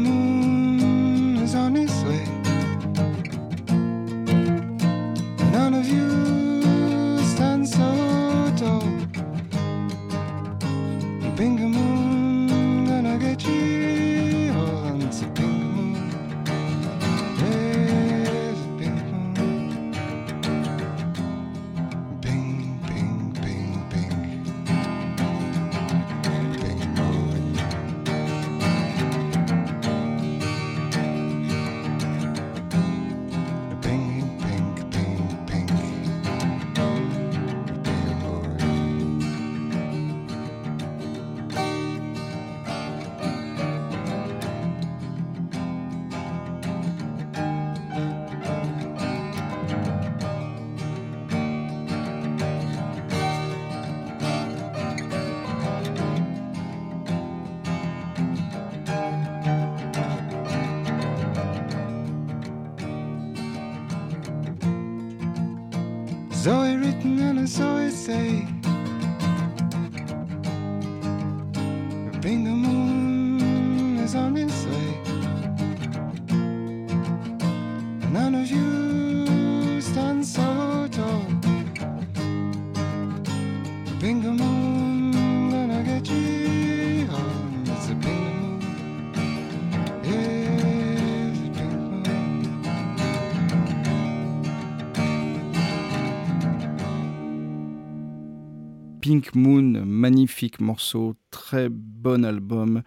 [99.06, 102.82] Pink Moon, magnifique morceau, très bon album,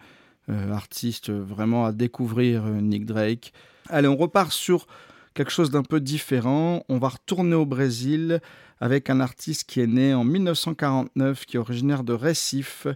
[0.50, 3.54] euh, artiste vraiment à découvrir, euh, Nick Drake.
[3.88, 4.86] Allez, on repart sur
[5.32, 6.84] quelque chose d'un peu différent.
[6.90, 8.42] On va retourner au Brésil
[8.80, 12.86] avec un artiste qui est né en 1949, qui est originaire de Recife,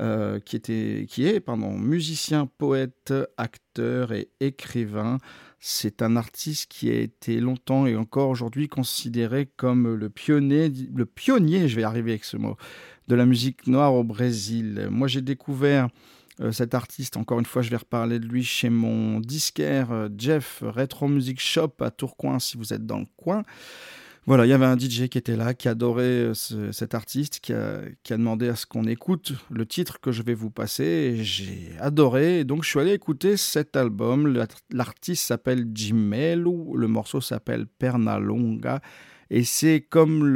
[0.00, 5.18] euh, qui, était, qui est pardon, musicien, poète, acteur et écrivain.
[5.58, 11.04] C'est un artiste qui a été longtemps et encore aujourd'hui considéré comme le pionnier, le
[11.04, 12.56] pionnier, je vais arriver avec ce mot,
[13.08, 14.88] de la musique noire au Brésil.
[14.90, 15.88] Moi, j'ai découvert
[16.40, 20.08] euh, cet artiste, encore une fois, je vais reparler de lui chez mon disquaire euh,
[20.16, 23.42] Jeff Retro Music Shop à Tourcoing, si vous êtes dans le coin.
[24.26, 27.40] Voilà, il y avait un DJ qui était là, qui adorait euh, ce- cet artiste,
[27.40, 31.16] qui a, demandé à ce qu'on écoute le titre que je vais vous passer.
[31.22, 34.44] J'ai adoré, donc je suis allé écouter cet album.
[34.70, 38.80] L'artiste s'appelle Jimelo, le morceau s'appelle Pernalonga.
[39.30, 40.26] Et c'est comme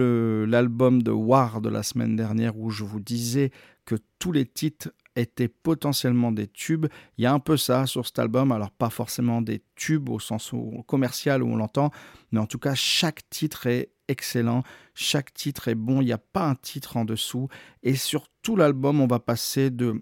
[0.47, 3.51] l'album de War de la semaine dernière où je vous disais
[3.85, 6.87] que tous les titres étaient potentiellement des tubes.
[7.19, 10.19] Il y a un peu ça sur cet album, alors pas forcément des tubes au
[10.19, 10.53] sens
[10.87, 11.91] commercial où on l'entend,
[12.33, 14.63] mais en tout cas chaque titre est excellent,
[14.95, 17.49] chaque titre est bon, il n'y a pas un titre en dessous.
[17.83, 20.01] Et sur tout l'album, on va passer de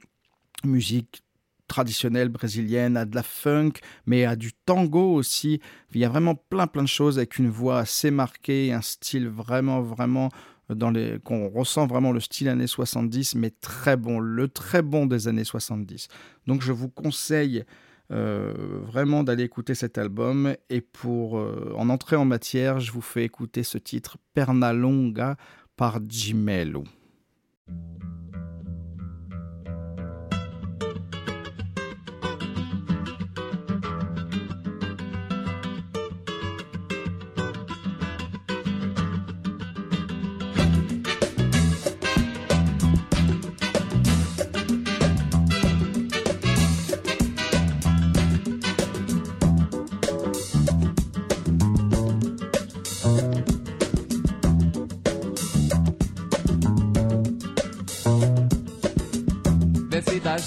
[0.65, 1.23] musique
[1.69, 3.73] traditionnelle brésilienne à de la funk,
[4.05, 5.61] mais à du tango aussi.
[5.95, 9.29] Il y a vraiment plein plein de choses avec une voix assez marquée, un style
[9.29, 10.29] vraiment vraiment
[11.25, 15.45] qu'on ressent vraiment le style années 70 mais très bon, le très bon des années
[15.45, 16.09] 70.
[16.47, 17.65] Donc je vous conseille
[18.11, 18.53] euh,
[18.85, 23.25] vraiment d'aller écouter cet album et pour euh, en entrer en matière, je vous fais
[23.25, 25.37] écouter ce titre Pernalonga
[25.77, 26.85] par Jimelo.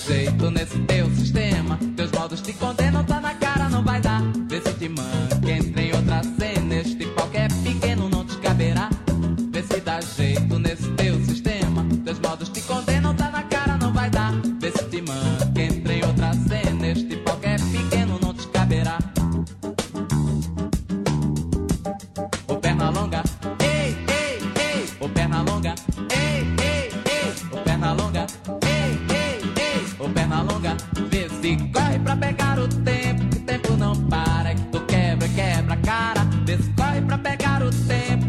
[0.06, 1.80] Jeito nesse teu sistema.
[1.95, 2.75] Teus modos te condenam,
[32.06, 33.26] pra pegar o tempo.
[33.30, 36.22] Que o tempo não para, que tu quebra, quebra a cara.
[36.45, 38.25] Vê se corre pra pegar o tempo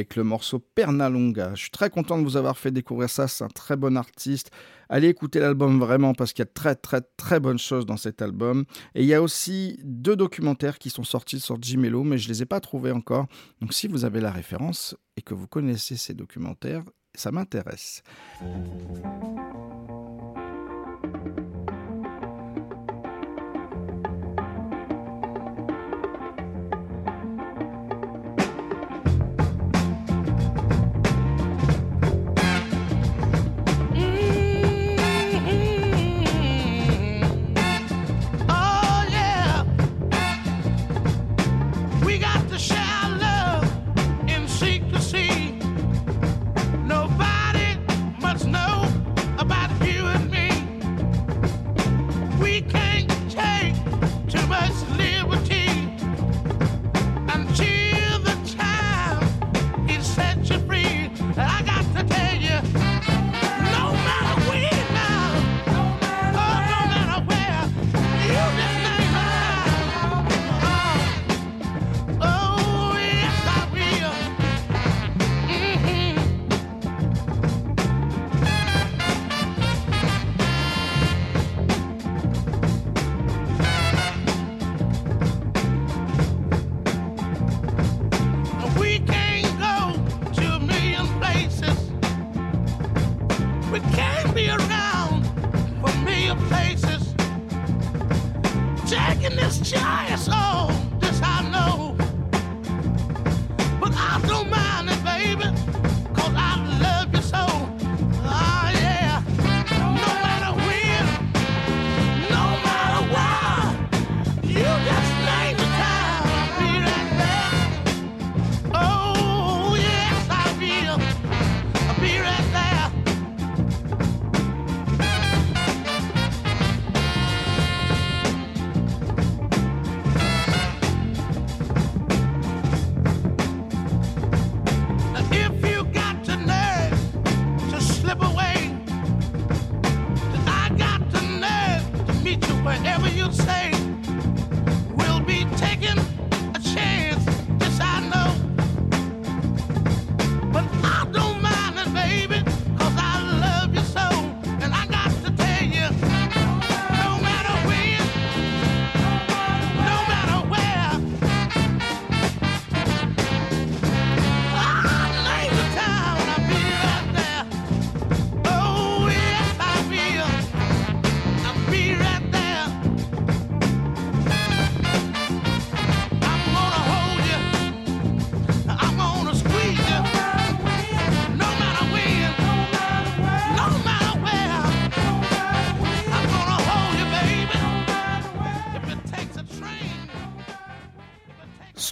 [0.00, 1.54] avec le morceau Pernalonga.
[1.54, 4.50] Je suis très content de vous avoir fait découvrir ça, c'est un très bon artiste.
[4.88, 8.22] Allez écouter l'album vraiment parce qu'il y a très très très bonnes choses dans cet
[8.22, 8.64] album.
[8.94, 12.32] Et il y a aussi deux documentaires qui sont sortis sur Jimelo, mais je ne
[12.32, 13.26] les ai pas trouvés encore.
[13.60, 16.82] Donc si vous avez la référence et que vous connaissez ces documentaires,
[17.14, 18.02] ça m'intéresse.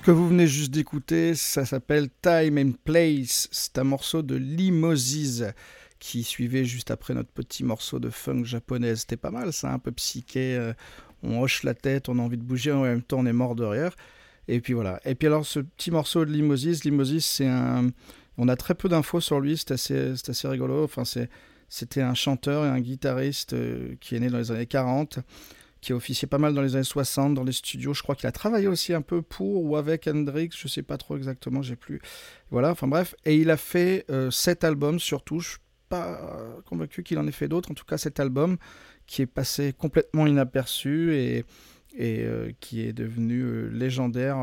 [0.08, 3.46] Que vous venez juste d'écouter, ça s'appelle Time and Place.
[3.52, 5.44] C'est un morceau de Limosis
[5.98, 9.00] qui suivait juste après notre petit morceau de funk japonaise.
[9.00, 10.56] C'était pas mal, ça, un peu psyché.
[10.56, 10.72] euh,
[11.22, 13.54] On hoche la tête, on a envie de bouger, en même temps on est mort
[13.54, 13.92] de rire.
[14.48, 14.98] Et puis voilà.
[15.04, 17.90] Et puis alors ce petit morceau de Limosis, Limosis, c'est un.
[18.38, 20.84] On a très peu d'infos sur lui, c'est assez, assez rigolo.
[20.84, 21.02] Enfin,
[21.68, 25.18] c'était un chanteur et un guitariste euh, qui est né dans les années 40
[25.80, 27.94] qui a officié pas mal dans les années 60 dans les studios.
[27.94, 30.96] Je crois qu'il a travaillé aussi un peu pour ou avec Hendrix, je sais pas
[30.96, 32.00] trop exactement, j'ai plus.
[32.50, 33.14] Voilà, enfin bref.
[33.24, 35.40] Et il a fait euh, sept albums surtout.
[35.40, 35.58] Je suis
[35.88, 37.70] pas euh, convaincu qu'il en ait fait d'autres.
[37.70, 38.56] En tout cas, cet album
[39.06, 41.44] qui est passé complètement inaperçu et,
[41.98, 44.38] euh, qui est devenu euh, légendaire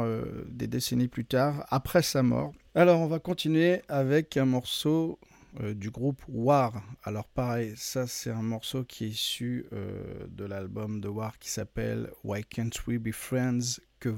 [0.48, 2.52] des décennies plus tard, après sa mort.
[2.74, 5.20] Alors, on va continuer avec un morceau
[5.62, 6.84] euh, du groupe War.
[7.03, 11.49] Alors pareil, ça c'est un morceau qui est issu euh, de l'album de War qui
[11.49, 13.80] s'appelle Why Can't We Be Friends?
[13.99, 14.14] Que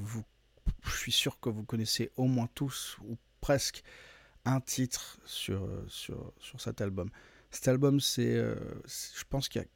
[0.84, 3.84] je suis sûr que vous connaissez au moins tous ou presque
[4.46, 7.10] un titre sur, euh, sur, sur cet album.
[7.52, 9.68] Cet album, c'est, je pense qu'il y a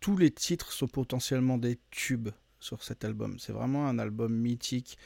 [0.00, 3.38] tous les titres sont potentiellement des tubes sur cet album.
[3.38, 4.96] C'est vraiment un album mythique.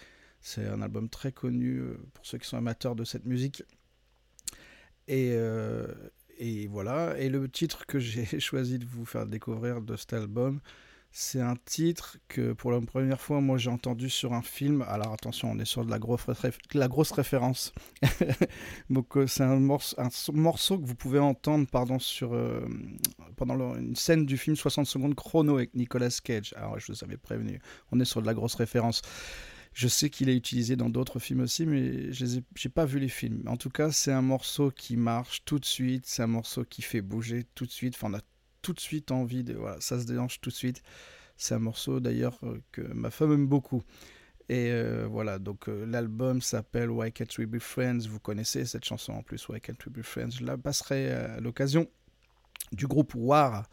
[0.41, 1.83] C'est un album très connu
[2.15, 3.65] pour ceux qui sont amateurs de cette musique.
[5.09, 5.87] Et, euh,
[6.39, 7.19] et voilà.
[7.19, 10.61] Et le titre que j'ai choisi de vous faire découvrir de cet album,
[11.19, 14.85] c'est un titre que pour la première fois, moi j'ai entendu sur un film.
[14.87, 17.73] Alors attention, on est sur de la grosse, référence.
[18.91, 21.67] Donc euh, c'est un, morceau que vous pouvez entendre
[22.23, 22.61] euh,
[23.37, 26.53] pendant une scène du film 60 secondes chrono avec Nicolas Cage.
[26.55, 27.61] Alors je vous avais prévenu,
[27.93, 29.01] on est sur de la grosse référence.
[29.77, 32.87] Je sais qu'il est utilisé dans d'autres films aussi, mais je les ai- j'ai pas
[32.87, 33.43] vu les films.
[33.47, 36.81] En tout cas, c'est un morceau qui marche tout de suite, c'est un morceau qui
[36.81, 37.95] fait bouger tout de suite.
[37.95, 38.23] Enfin, on a
[38.63, 39.53] tout de suite envie de.
[39.53, 40.83] Voilà, ça se déhanche tout de suite.
[41.37, 43.83] C'est un morceau d'ailleurs euh, que ma femme aime beaucoup.
[44.49, 48.09] Et euh, voilà, donc euh, l'album s'appelle Why Can't We Be Friends?
[48.09, 50.31] Vous connaissez cette chanson en plus, Why Can't We Be Friends?
[50.41, 51.89] Je la passerai à l'occasion
[52.73, 53.69] du groupe War.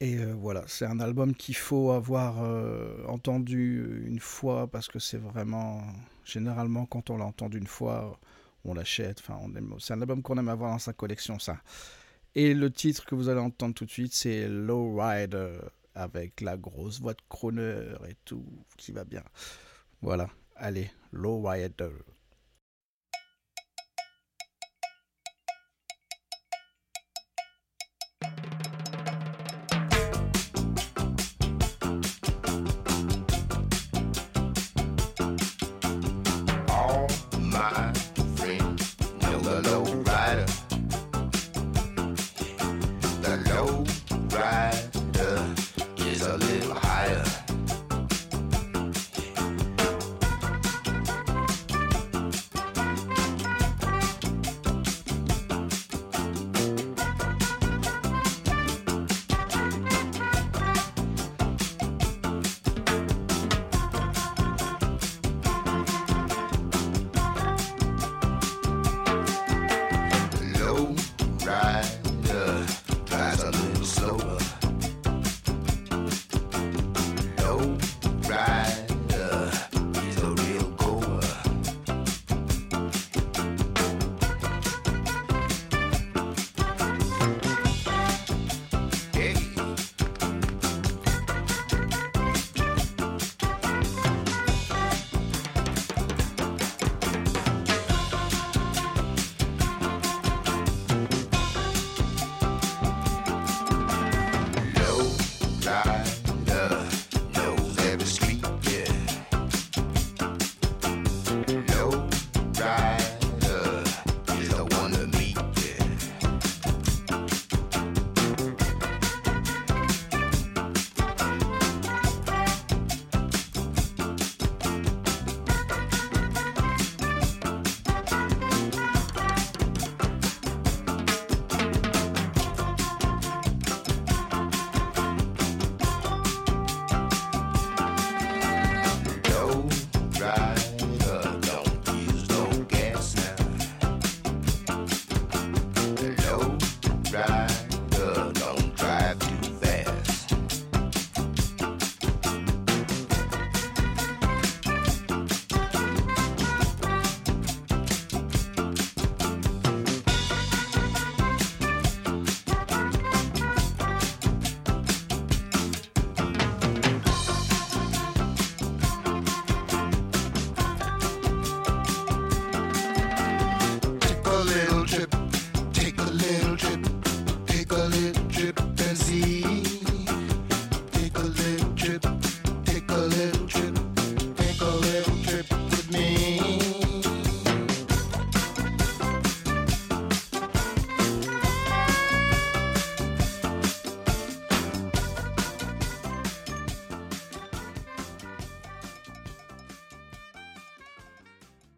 [0.00, 4.98] Et euh, voilà, c'est un album qu'il faut avoir euh, entendu une fois parce que
[4.98, 5.82] c'est vraiment.
[6.24, 8.18] Généralement, quand on l'a entendu une fois,
[8.64, 9.20] on l'achète.
[9.20, 9.38] Enfin,
[9.78, 11.58] c'est un album qu'on aime avoir dans sa collection, ça.
[12.34, 15.58] Et le titre que vous allez entendre tout de suite, c'est Low Rider
[15.94, 18.44] avec la grosse voix de Croner et tout
[18.78, 19.24] qui va bien.
[20.00, 21.90] Voilà, allez, Low Rider.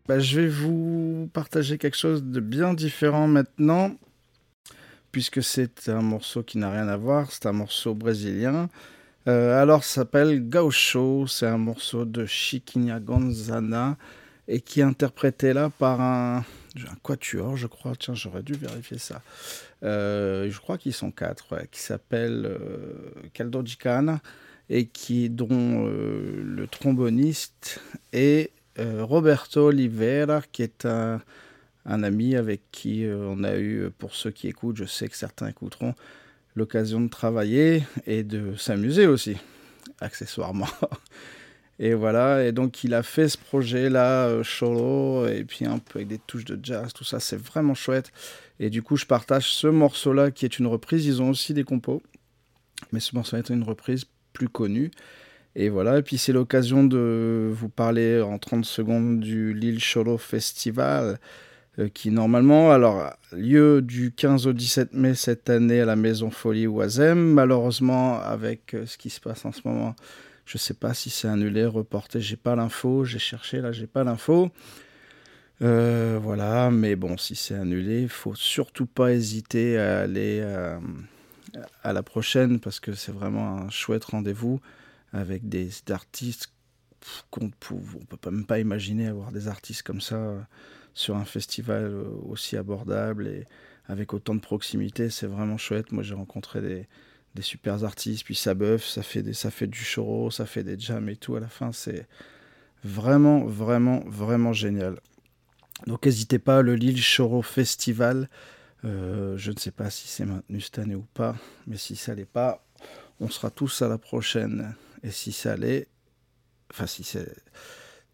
[0.07, 3.96] Bah, je vais vous partager quelque chose de bien différent maintenant,
[5.12, 8.68] puisque c'est un morceau qui n'a rien à voir, c'est un morceau brésilien.
[9.28, 13.96] Euh, alors, ça s'appelle Gaucho, c'est un morceau de Chiquinha Gonzana,
[14.48, 16.44] et qui est interprété là par un,
[17.03, 17.92] quatuor, je crois.
[17.96, 19.22] Tiens, j'aurais dû vérifier ça.
[19.84, 24.20] Euh, je crois qu'ils sont quatre, qui s'appelle euh, Caldo Gicana,
[24.68, 27.80] et qui, dont euh, le tromboniste
[28.12, 31.20] est Roberto Oliveira, qui est un,
[31.84, 35.48] ami avec qui euh, on a eu, pour ceux qui écoutent, je sais que certains
[35.48, 35.94] écouteront,
[36.54, 39.36] l'occasion de travailler et de s'amuser aussi,
[40.00, 40.68] accessoirement.
[41.78, 45.98] Et voilà, et donc il a fait ce projet-là, euh, solo, et puis un peu
[45.98, 48.12] avec des touches de jazz, tout ça, c'est vraiment chouette.
[48.60, 51.06] Et du coup, je partage ce morceau-là qui est une reprise.
[51.06, 52.00] Ils ont aussi des compos,
[52.92, 54.92] mais ce morceau est une reprise plus connue.
[55.55, 60.16] Et voilà, et puis c'est l'occasion de vous parler en 30 secondes du Lille Cholo
[60.16, 61.18] Festival,
[61.78, 66.30] euh, qui normalement, alors, lieu du 15 au 17 mai cette année à la Maison
[66.30, 67.18] Folie Oisem.
[67.18, 69.94] Malheureusement, avec euh, ce qui se passe en ce moment,
[70.46, 74.05] je sais pas si c'est annulé, reporté, j'ai pas l'info, j'ai cherché, là, j'ai pas
[74.05, 74.50] l'info.
[75.61, 80.42] Euh, voilà, mais bon, si c'est annulé, il faut surtout pas hésiter à aller
[81.84, 84.61] à la prochaine parce que c'est vraiment un chouette rendez-vous
[85.12, 86.52] avec des artistes
[87.30, 90.40] qu'on ne peut même pas imaginer avoir des artistes comme ça euh,
[90.94, 93.44] sur un festival euh, aussi abordable et
[93.86, 95.10] avec autant de proximité.
[95.10, 95.90] C'est vraiment chouette.
[95.90, 96.88] Moi, j'ai rencontré des,
[97.34, 100.62] des super artistes, puis ça bœuf, ça fait, des, ça fait du choro, ça fait
[100.62, 101.72] des jams et tout à la fin.
[101.72, 102.06] C'est
[102.84, 104.98] vraiment, vraiment, vraiment génial.
[105.86, 108.28] Donc n'hésitez pas, le Lille Choro Festival,
[108.84, 111.34] euh, je ne sais pas si c'est maintenu cette année ou pas,
[111.66, 112.64] mais si ça l'est pas,
[113.20, 114.74] on sera tous à la prochaine.
[115.03, 115.88] Et si ça l'est,
[116.70, 117.34] enfin si c'est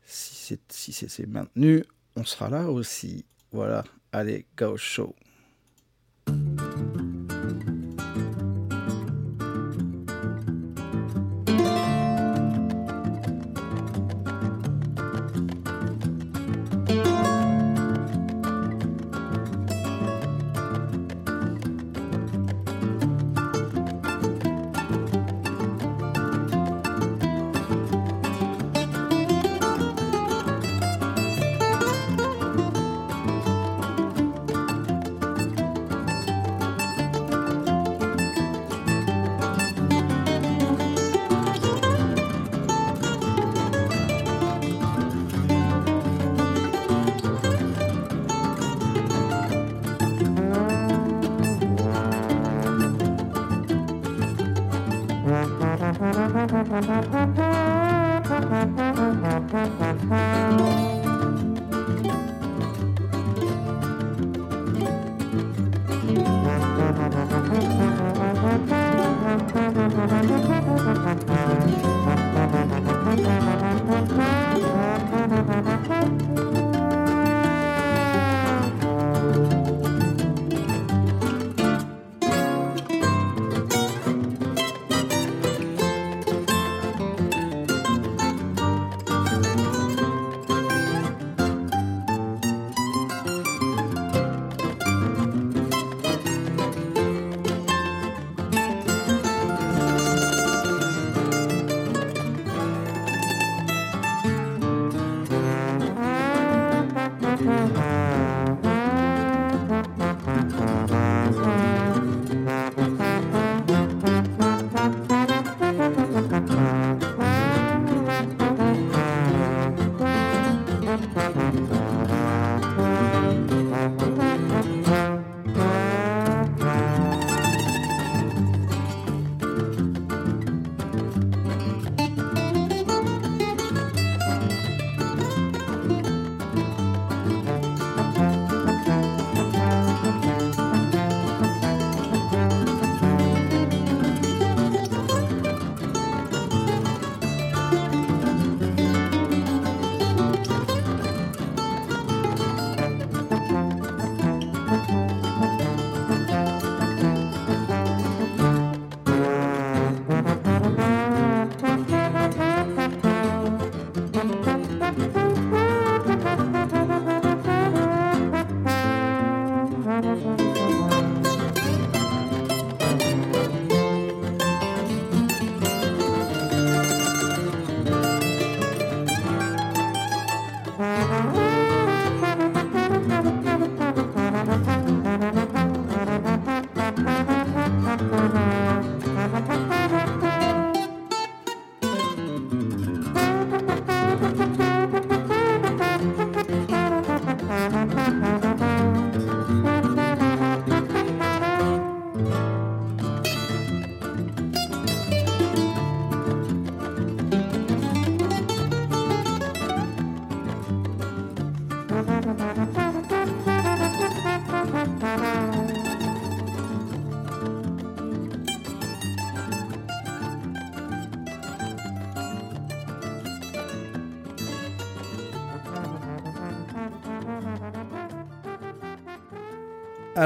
[0.05, 1.85] si c'est si c'est maintenu,
[2.17, 3.27] on sera là aussi.
[3.53, 5.15] Voilà, allez, go show.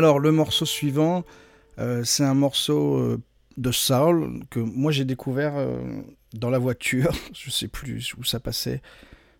[0.02, 1.24] Alors, le morceau suivant,
[1.78, 3.22] euh, c'est un morceau euh,
[3.56, 5.80] de soul que moi j'ai découvert euh,
[6.34, 7.12] dans la voiture.
[7.32, 8.82] Je sais plus où ça passait.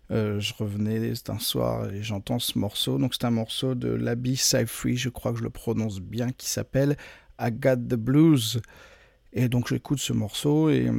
[0.09, 2.97] Je revenais, c'était un soir et j'entends ce morceau.
[2.97, 6.47] Donc, c'est un morceau de l'Abbey Free, je crois que je le prononce bien, qui
[6.47, 6.95] s'appelle
[7.41, 8.61] I Got the Blues.
[9.33, 10.93] Et donc, j'écoute ce morceau et euh,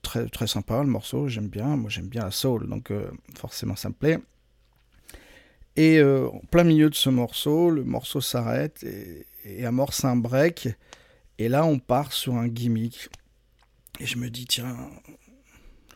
[0.00, 1.76] très, très sympa le morceau, j'aime bien.
[1.76, 2.90] Moi, j'aime bien la soul, donc
[3.36, 4.20] forcément, ça me plaît.
[5.76, 8.84] Et euh, en plein milieu de ce morceau, le morceau s'arrête
[9.44, 10.68] et, amorce un break.
[11.38, 13.10] Et là, on part sur un gimmick.
[14.00, 14.74] Et je me dis, tiens,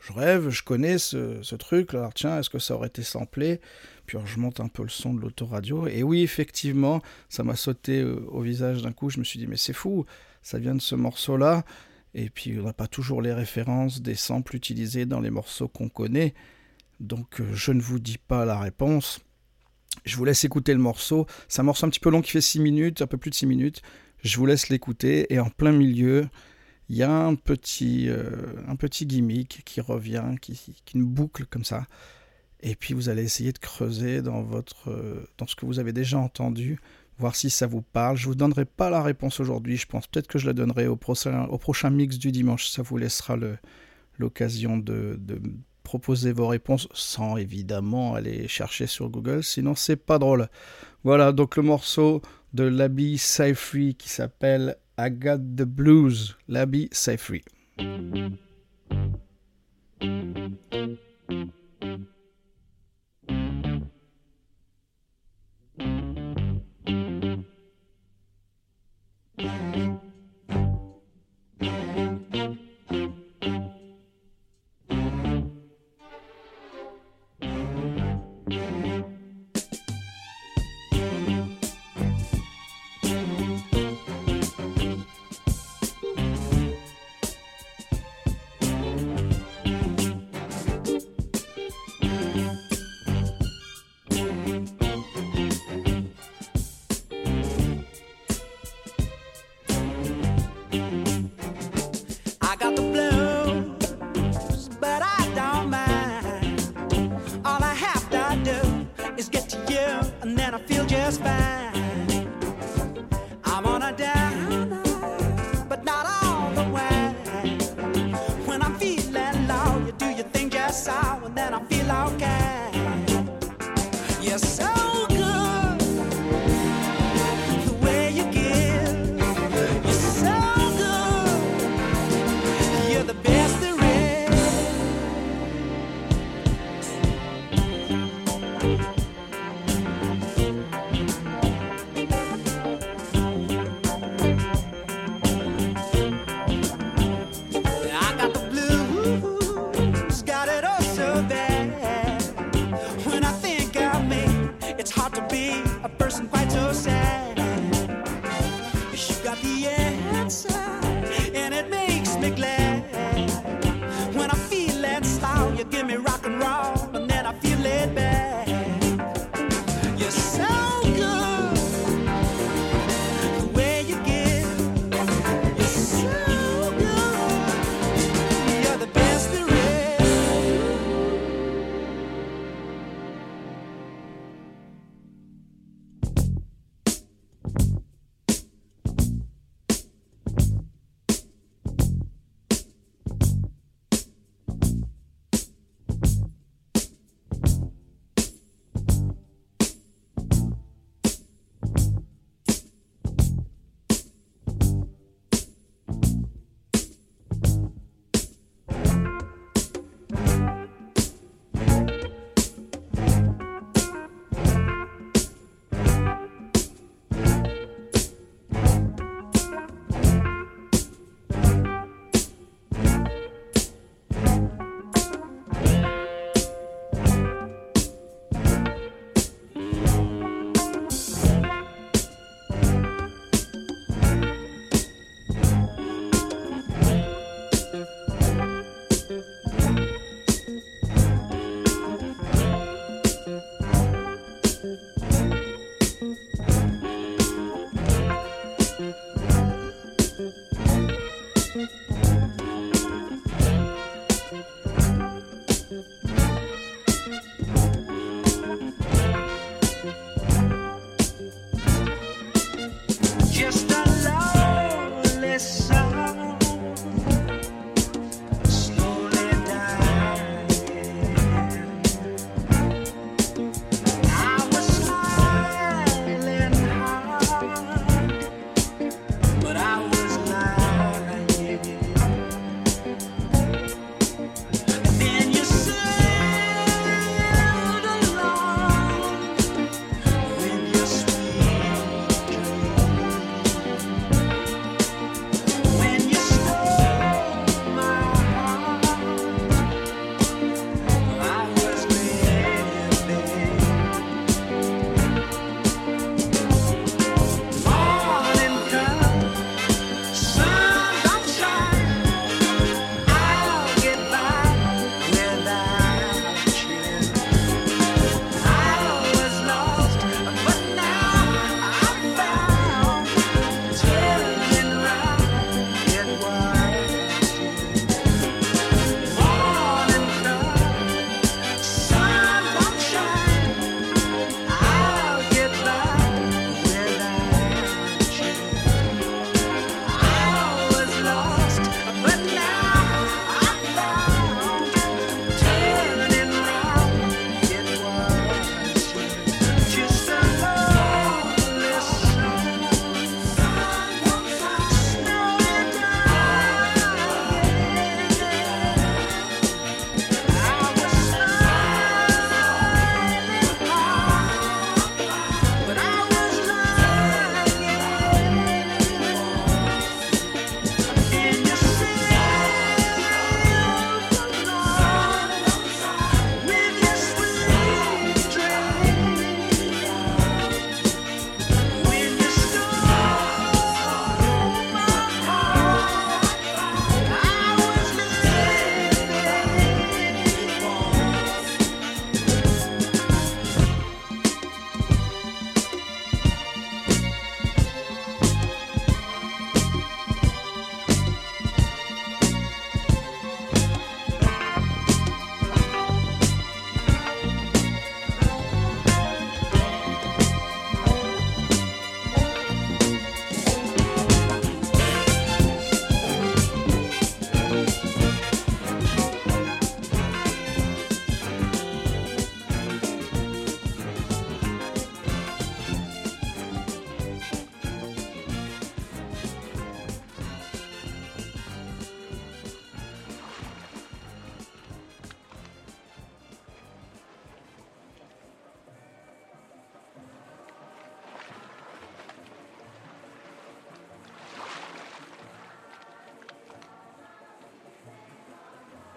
[0.03, 1.95] je rêve, je connais ce, truc.
[1.95, 3.61] Alors, tiens, est-ce que ça aurait été samplé?
[4.07, 5.87] Puis je monte un peu le son de l'autoradio.
[5.87, 9.09] Et oui, effectivement, ça m'a sauté euh, au visage d'un coup.
[9.09, 10.05] Je me suis dit, mais c'est fou,
[10.43, 11.65] ça vient de ce morceau-là.
[12.15, 15.89] Et puis, on n'a pas toujours les références des samples utilisés dans les morceaux qu'on
[15.89, 16.35] connaît.
[16.99, 19.21] Donc, euh, je ne vous dis pas la réponse.
[20.05, 21.27] Je vous laisse écouter le morceau.
[21.49, 23.35] C'est un morceau un petit peu long qui fait 6 minutes, un peu plus de
[23.35, 23.83] 6 minutes.
[24.23, 25.33] Je vous laisse l'écouter.
[25.33, 26.27] Et en plein milieu,
[26.89, 28.31] il y a un petit, euh,
[28.67, 30.55] un petit gimmick qui revient, qui,
[30.85, 31.87] qui une boucle comme ça.
[32.63, 35.93] Et puis vous allez essayer de creuser dans, votre, euh, dans ce que vous avez
[35.93, 36.79] déjà entendu,
[37.19, 38.17] voir si ça vous parle.
[38.17, 39.77] Je ne vous donnerai pas la réponse aujourd'hui.
[39.77, 42.69] Je pense peut-être que je la donnerai au prochain, au prochain mix du dimanche.
[42.69, 43.37] Ça vous laissera
[44.19, 45.19] l'occasion de
[45.83, 49.43] proposer vos réponses sans évidemment aller chercher sur Google.
[49.43, 50.49] Sinon, c'est pas drôle.
[51.05, 56.37] Voilà donc le morceau de l'Abbey Free qui s'appelle I Got the Blues.
[56.49, 57.43] L'Abbey Free.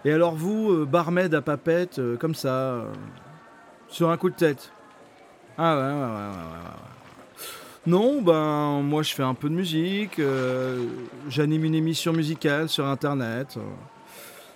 [0.04, 2.92] Et alors vous, euh, barmaid à papette, euh, comme ça, euh,
[3.88, 4.70] sur un coup de tête
[5.56, 6.70] Ah ouais, ouais, ouais, ouais, ouais.
[7.86, 10.18] Non, ben moi je fais un peu de musique,
[11.28, 13.58] j'anime une émission musicale sur internet.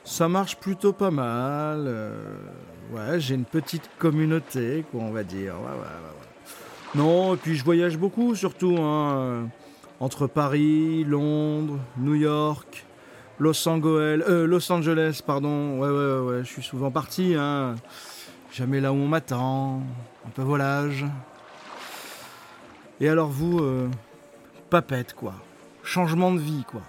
[0.03, 1.91] ça marche plutôt pas mal.
[2.91, 5.57] ouais, j'ai une petite communauté, quoi, on va dire.
[5.57, 6.95] Ouais, ouais, ouais.
[6.95, 9.51] Non, et puis je voyage beaucoup surtout, hein,
[10.01, 12.87] entre Paris, Londres, New York,
[13.39, 15.79] Los Angeles, euh, Los Angeles, pardon.
[15.79, 17.77] Ouais, ouais, ouais, je suis souvent parti, hein.
[18.53, 19.83] Jamais là où on m'attend,
[20.27, 21.05] un peu volage.
[23.01, 23.89] Et alors vous, euh,
[24.71, 25.35] papette, quoi.
[25.85, 26.83] Changement de vie, quoi.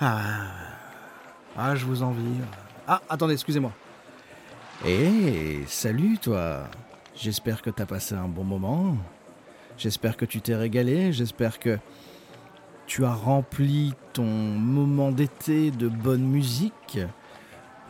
[0.00, 0.46] Ah,
[1.56, 2.40] ah je vous envie.
[2.86, 3.72] Ah, attendez, excusez-moi.
[4.86, 6.68] Eh, salut, toi.
[7.16, 8.96] J'espère que t'as passé un bon moment.
[9.78, 11.12] J'espère que tu t'es régalé.
[11.12, 11.78] J'espère que
[12.86, 16.98] tu as rempli ton moment d'été de bonne musique.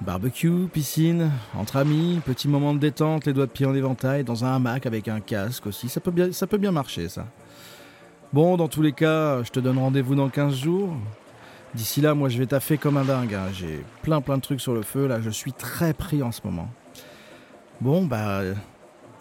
[0.01, 4.45] Barbecue, piscine, entre amis, petit moment de détente, les doigts de pied en éventail, dans
[4.45, 5.89] un hamac avec un casque aussi.
[5.89, 6.11] Ça peut
[6.59, 7.27] bien, marcher, ça.
[8.33, 10.95] Bon, dans tous les cas, je te donne rendez-vous dans 15 jours.
[11.75, 13.35] D'ici là, moi, je vais taffer comme un dingue.
[13.35, 13.47] hein.
[13.53, 15.07] J'ai plein, plein de trucs sur le feu.
[15.07, 16.69] Là, je suis très pris en ce moment.
[17.81, 18.43] Bon, bah,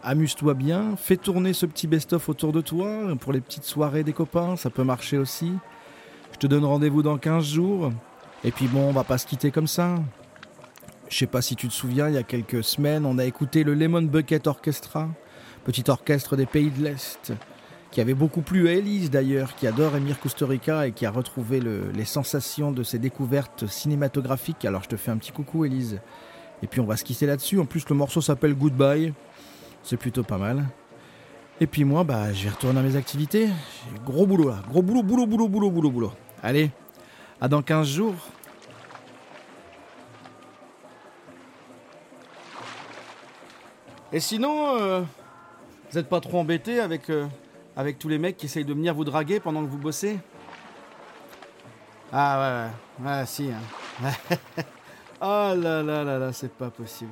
[0.03, 0.95] amuse-toi bien.
[0.97, 2.87] Fais tourner ce petit best-of autour de toi
[3.19, 4.55] pour les petites soirées des copains.
[4.55, 5.51] Ça peut marcher aussi.
[6.33, 7.91] Je te donne rendez-vous dans 15 jours.
[8.43, 9.95] Et puis bon, on va pas se quitter comme ça.
[11.09, 13.63] Je sais pas si tu te souviens, il y a quelques semaines, on a écouté
[13.63, 15.09] le Lemon Bucket Orchestra,
[15.63, 17.33] petit orchestre des pays de l'Est,
[17.91, 21.59] qui avait beaucoup plu à Elise d'ailleurs, qui adore Emir Kusturica et qui a retrouvé
[21.59, 24.65] le- les sensations de ses découvertes cinématographiques.
[24.65, 25.99] Alors je te fais un petit coucou Elise.
[26.63, 27.59] Et puis on va se quitter là-dessus.
[27.59, 29.13] En plus, le morceau s'appelle Goodbye.
[29.83, 30.65] C'est plutôt pas mal.
[31.59, 33.49] Et puis moi, bah, je vais retourner à mes activités.
[34.05, 34.59] Gros boulot là.
[34.69, 36.11] Gros boulot, boulot, boulot, boulot, boulot, boulot.
[36.41, 36.71] Allez,
[37.39, 38.15] à dans 15 jours.
[44.11, 45.01] Et sinon, euh,
[45.89, 47.27] vous n'êtes pas trop embêté avec, euh,
[47.75, 50.19] avec tous les mecs qui essayent de venir vous draguer pendant que vous bossez?
[52.11, 52.69] Ah
[52.99, 53.49] ouais, ouais, ouais, si.
[53.51, 54.11] Hein.
[55.21, 57.11] oh là là là là, c'est pas possible.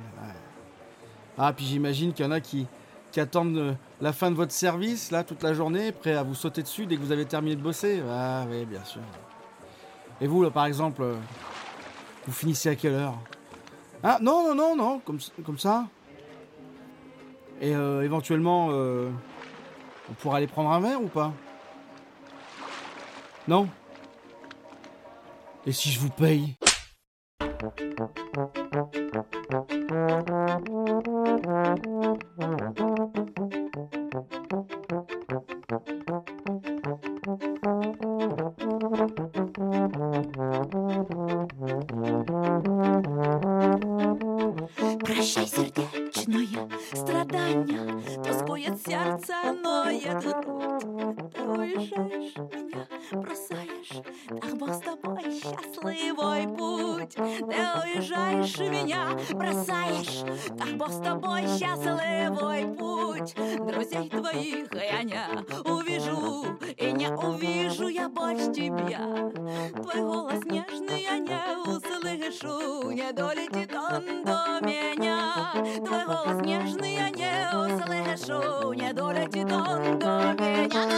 [1.44, 2.68] Ah, puis j'imagine qu'il y en a qui,
[3.16, 6.62] attendent euh, la fin de votre service, là, toute la journée, prêts à vous sauter
[6.62, 8.00] dessus dès que vous avez terminé de bosser.
[8.08, 9.00] Ah oui, bien sûr.
[10.20, 11.16] Et vous, là, par exemple, euh,
[12.28, 13.18] vous finissez à quelle heure?
[14.04, 15.00] Ah, non, non, non, non,
[15.44, 15.88] comme, ça.
[17.60, 21.32] Et euh, éventuellement, on pourra aller prendre un verre ou pas?
[23.48, 23.68] Non?
[25.66, 26.54] Et si je vous paye?
[45.04, 46.41] Прощай, сердечный
[46.94, 49.34] страдання, тоскует сердце,
[49.64, 51.32] ноет грудь.
[51.32, 53.92] Ты уезжаешь, меня бросаешь,
[54.30, 57.14] ах, Бог с тобой, счастливый путь.
[57.14, 60.24] Ты уезжаешь, меня бросаешь,
[60.60, 63.34] ах, Бог с тобой, счастливый путь.
[63.66, 69.30] Друзей твоих я не увижу, и не увижу я больше тебя.
[69.74, 75.52] Твой голос нежный я не услышу, не долетит он до меня.
[75.84, 80.92] Твой голос нежный я не услышу, не долетит он до меня.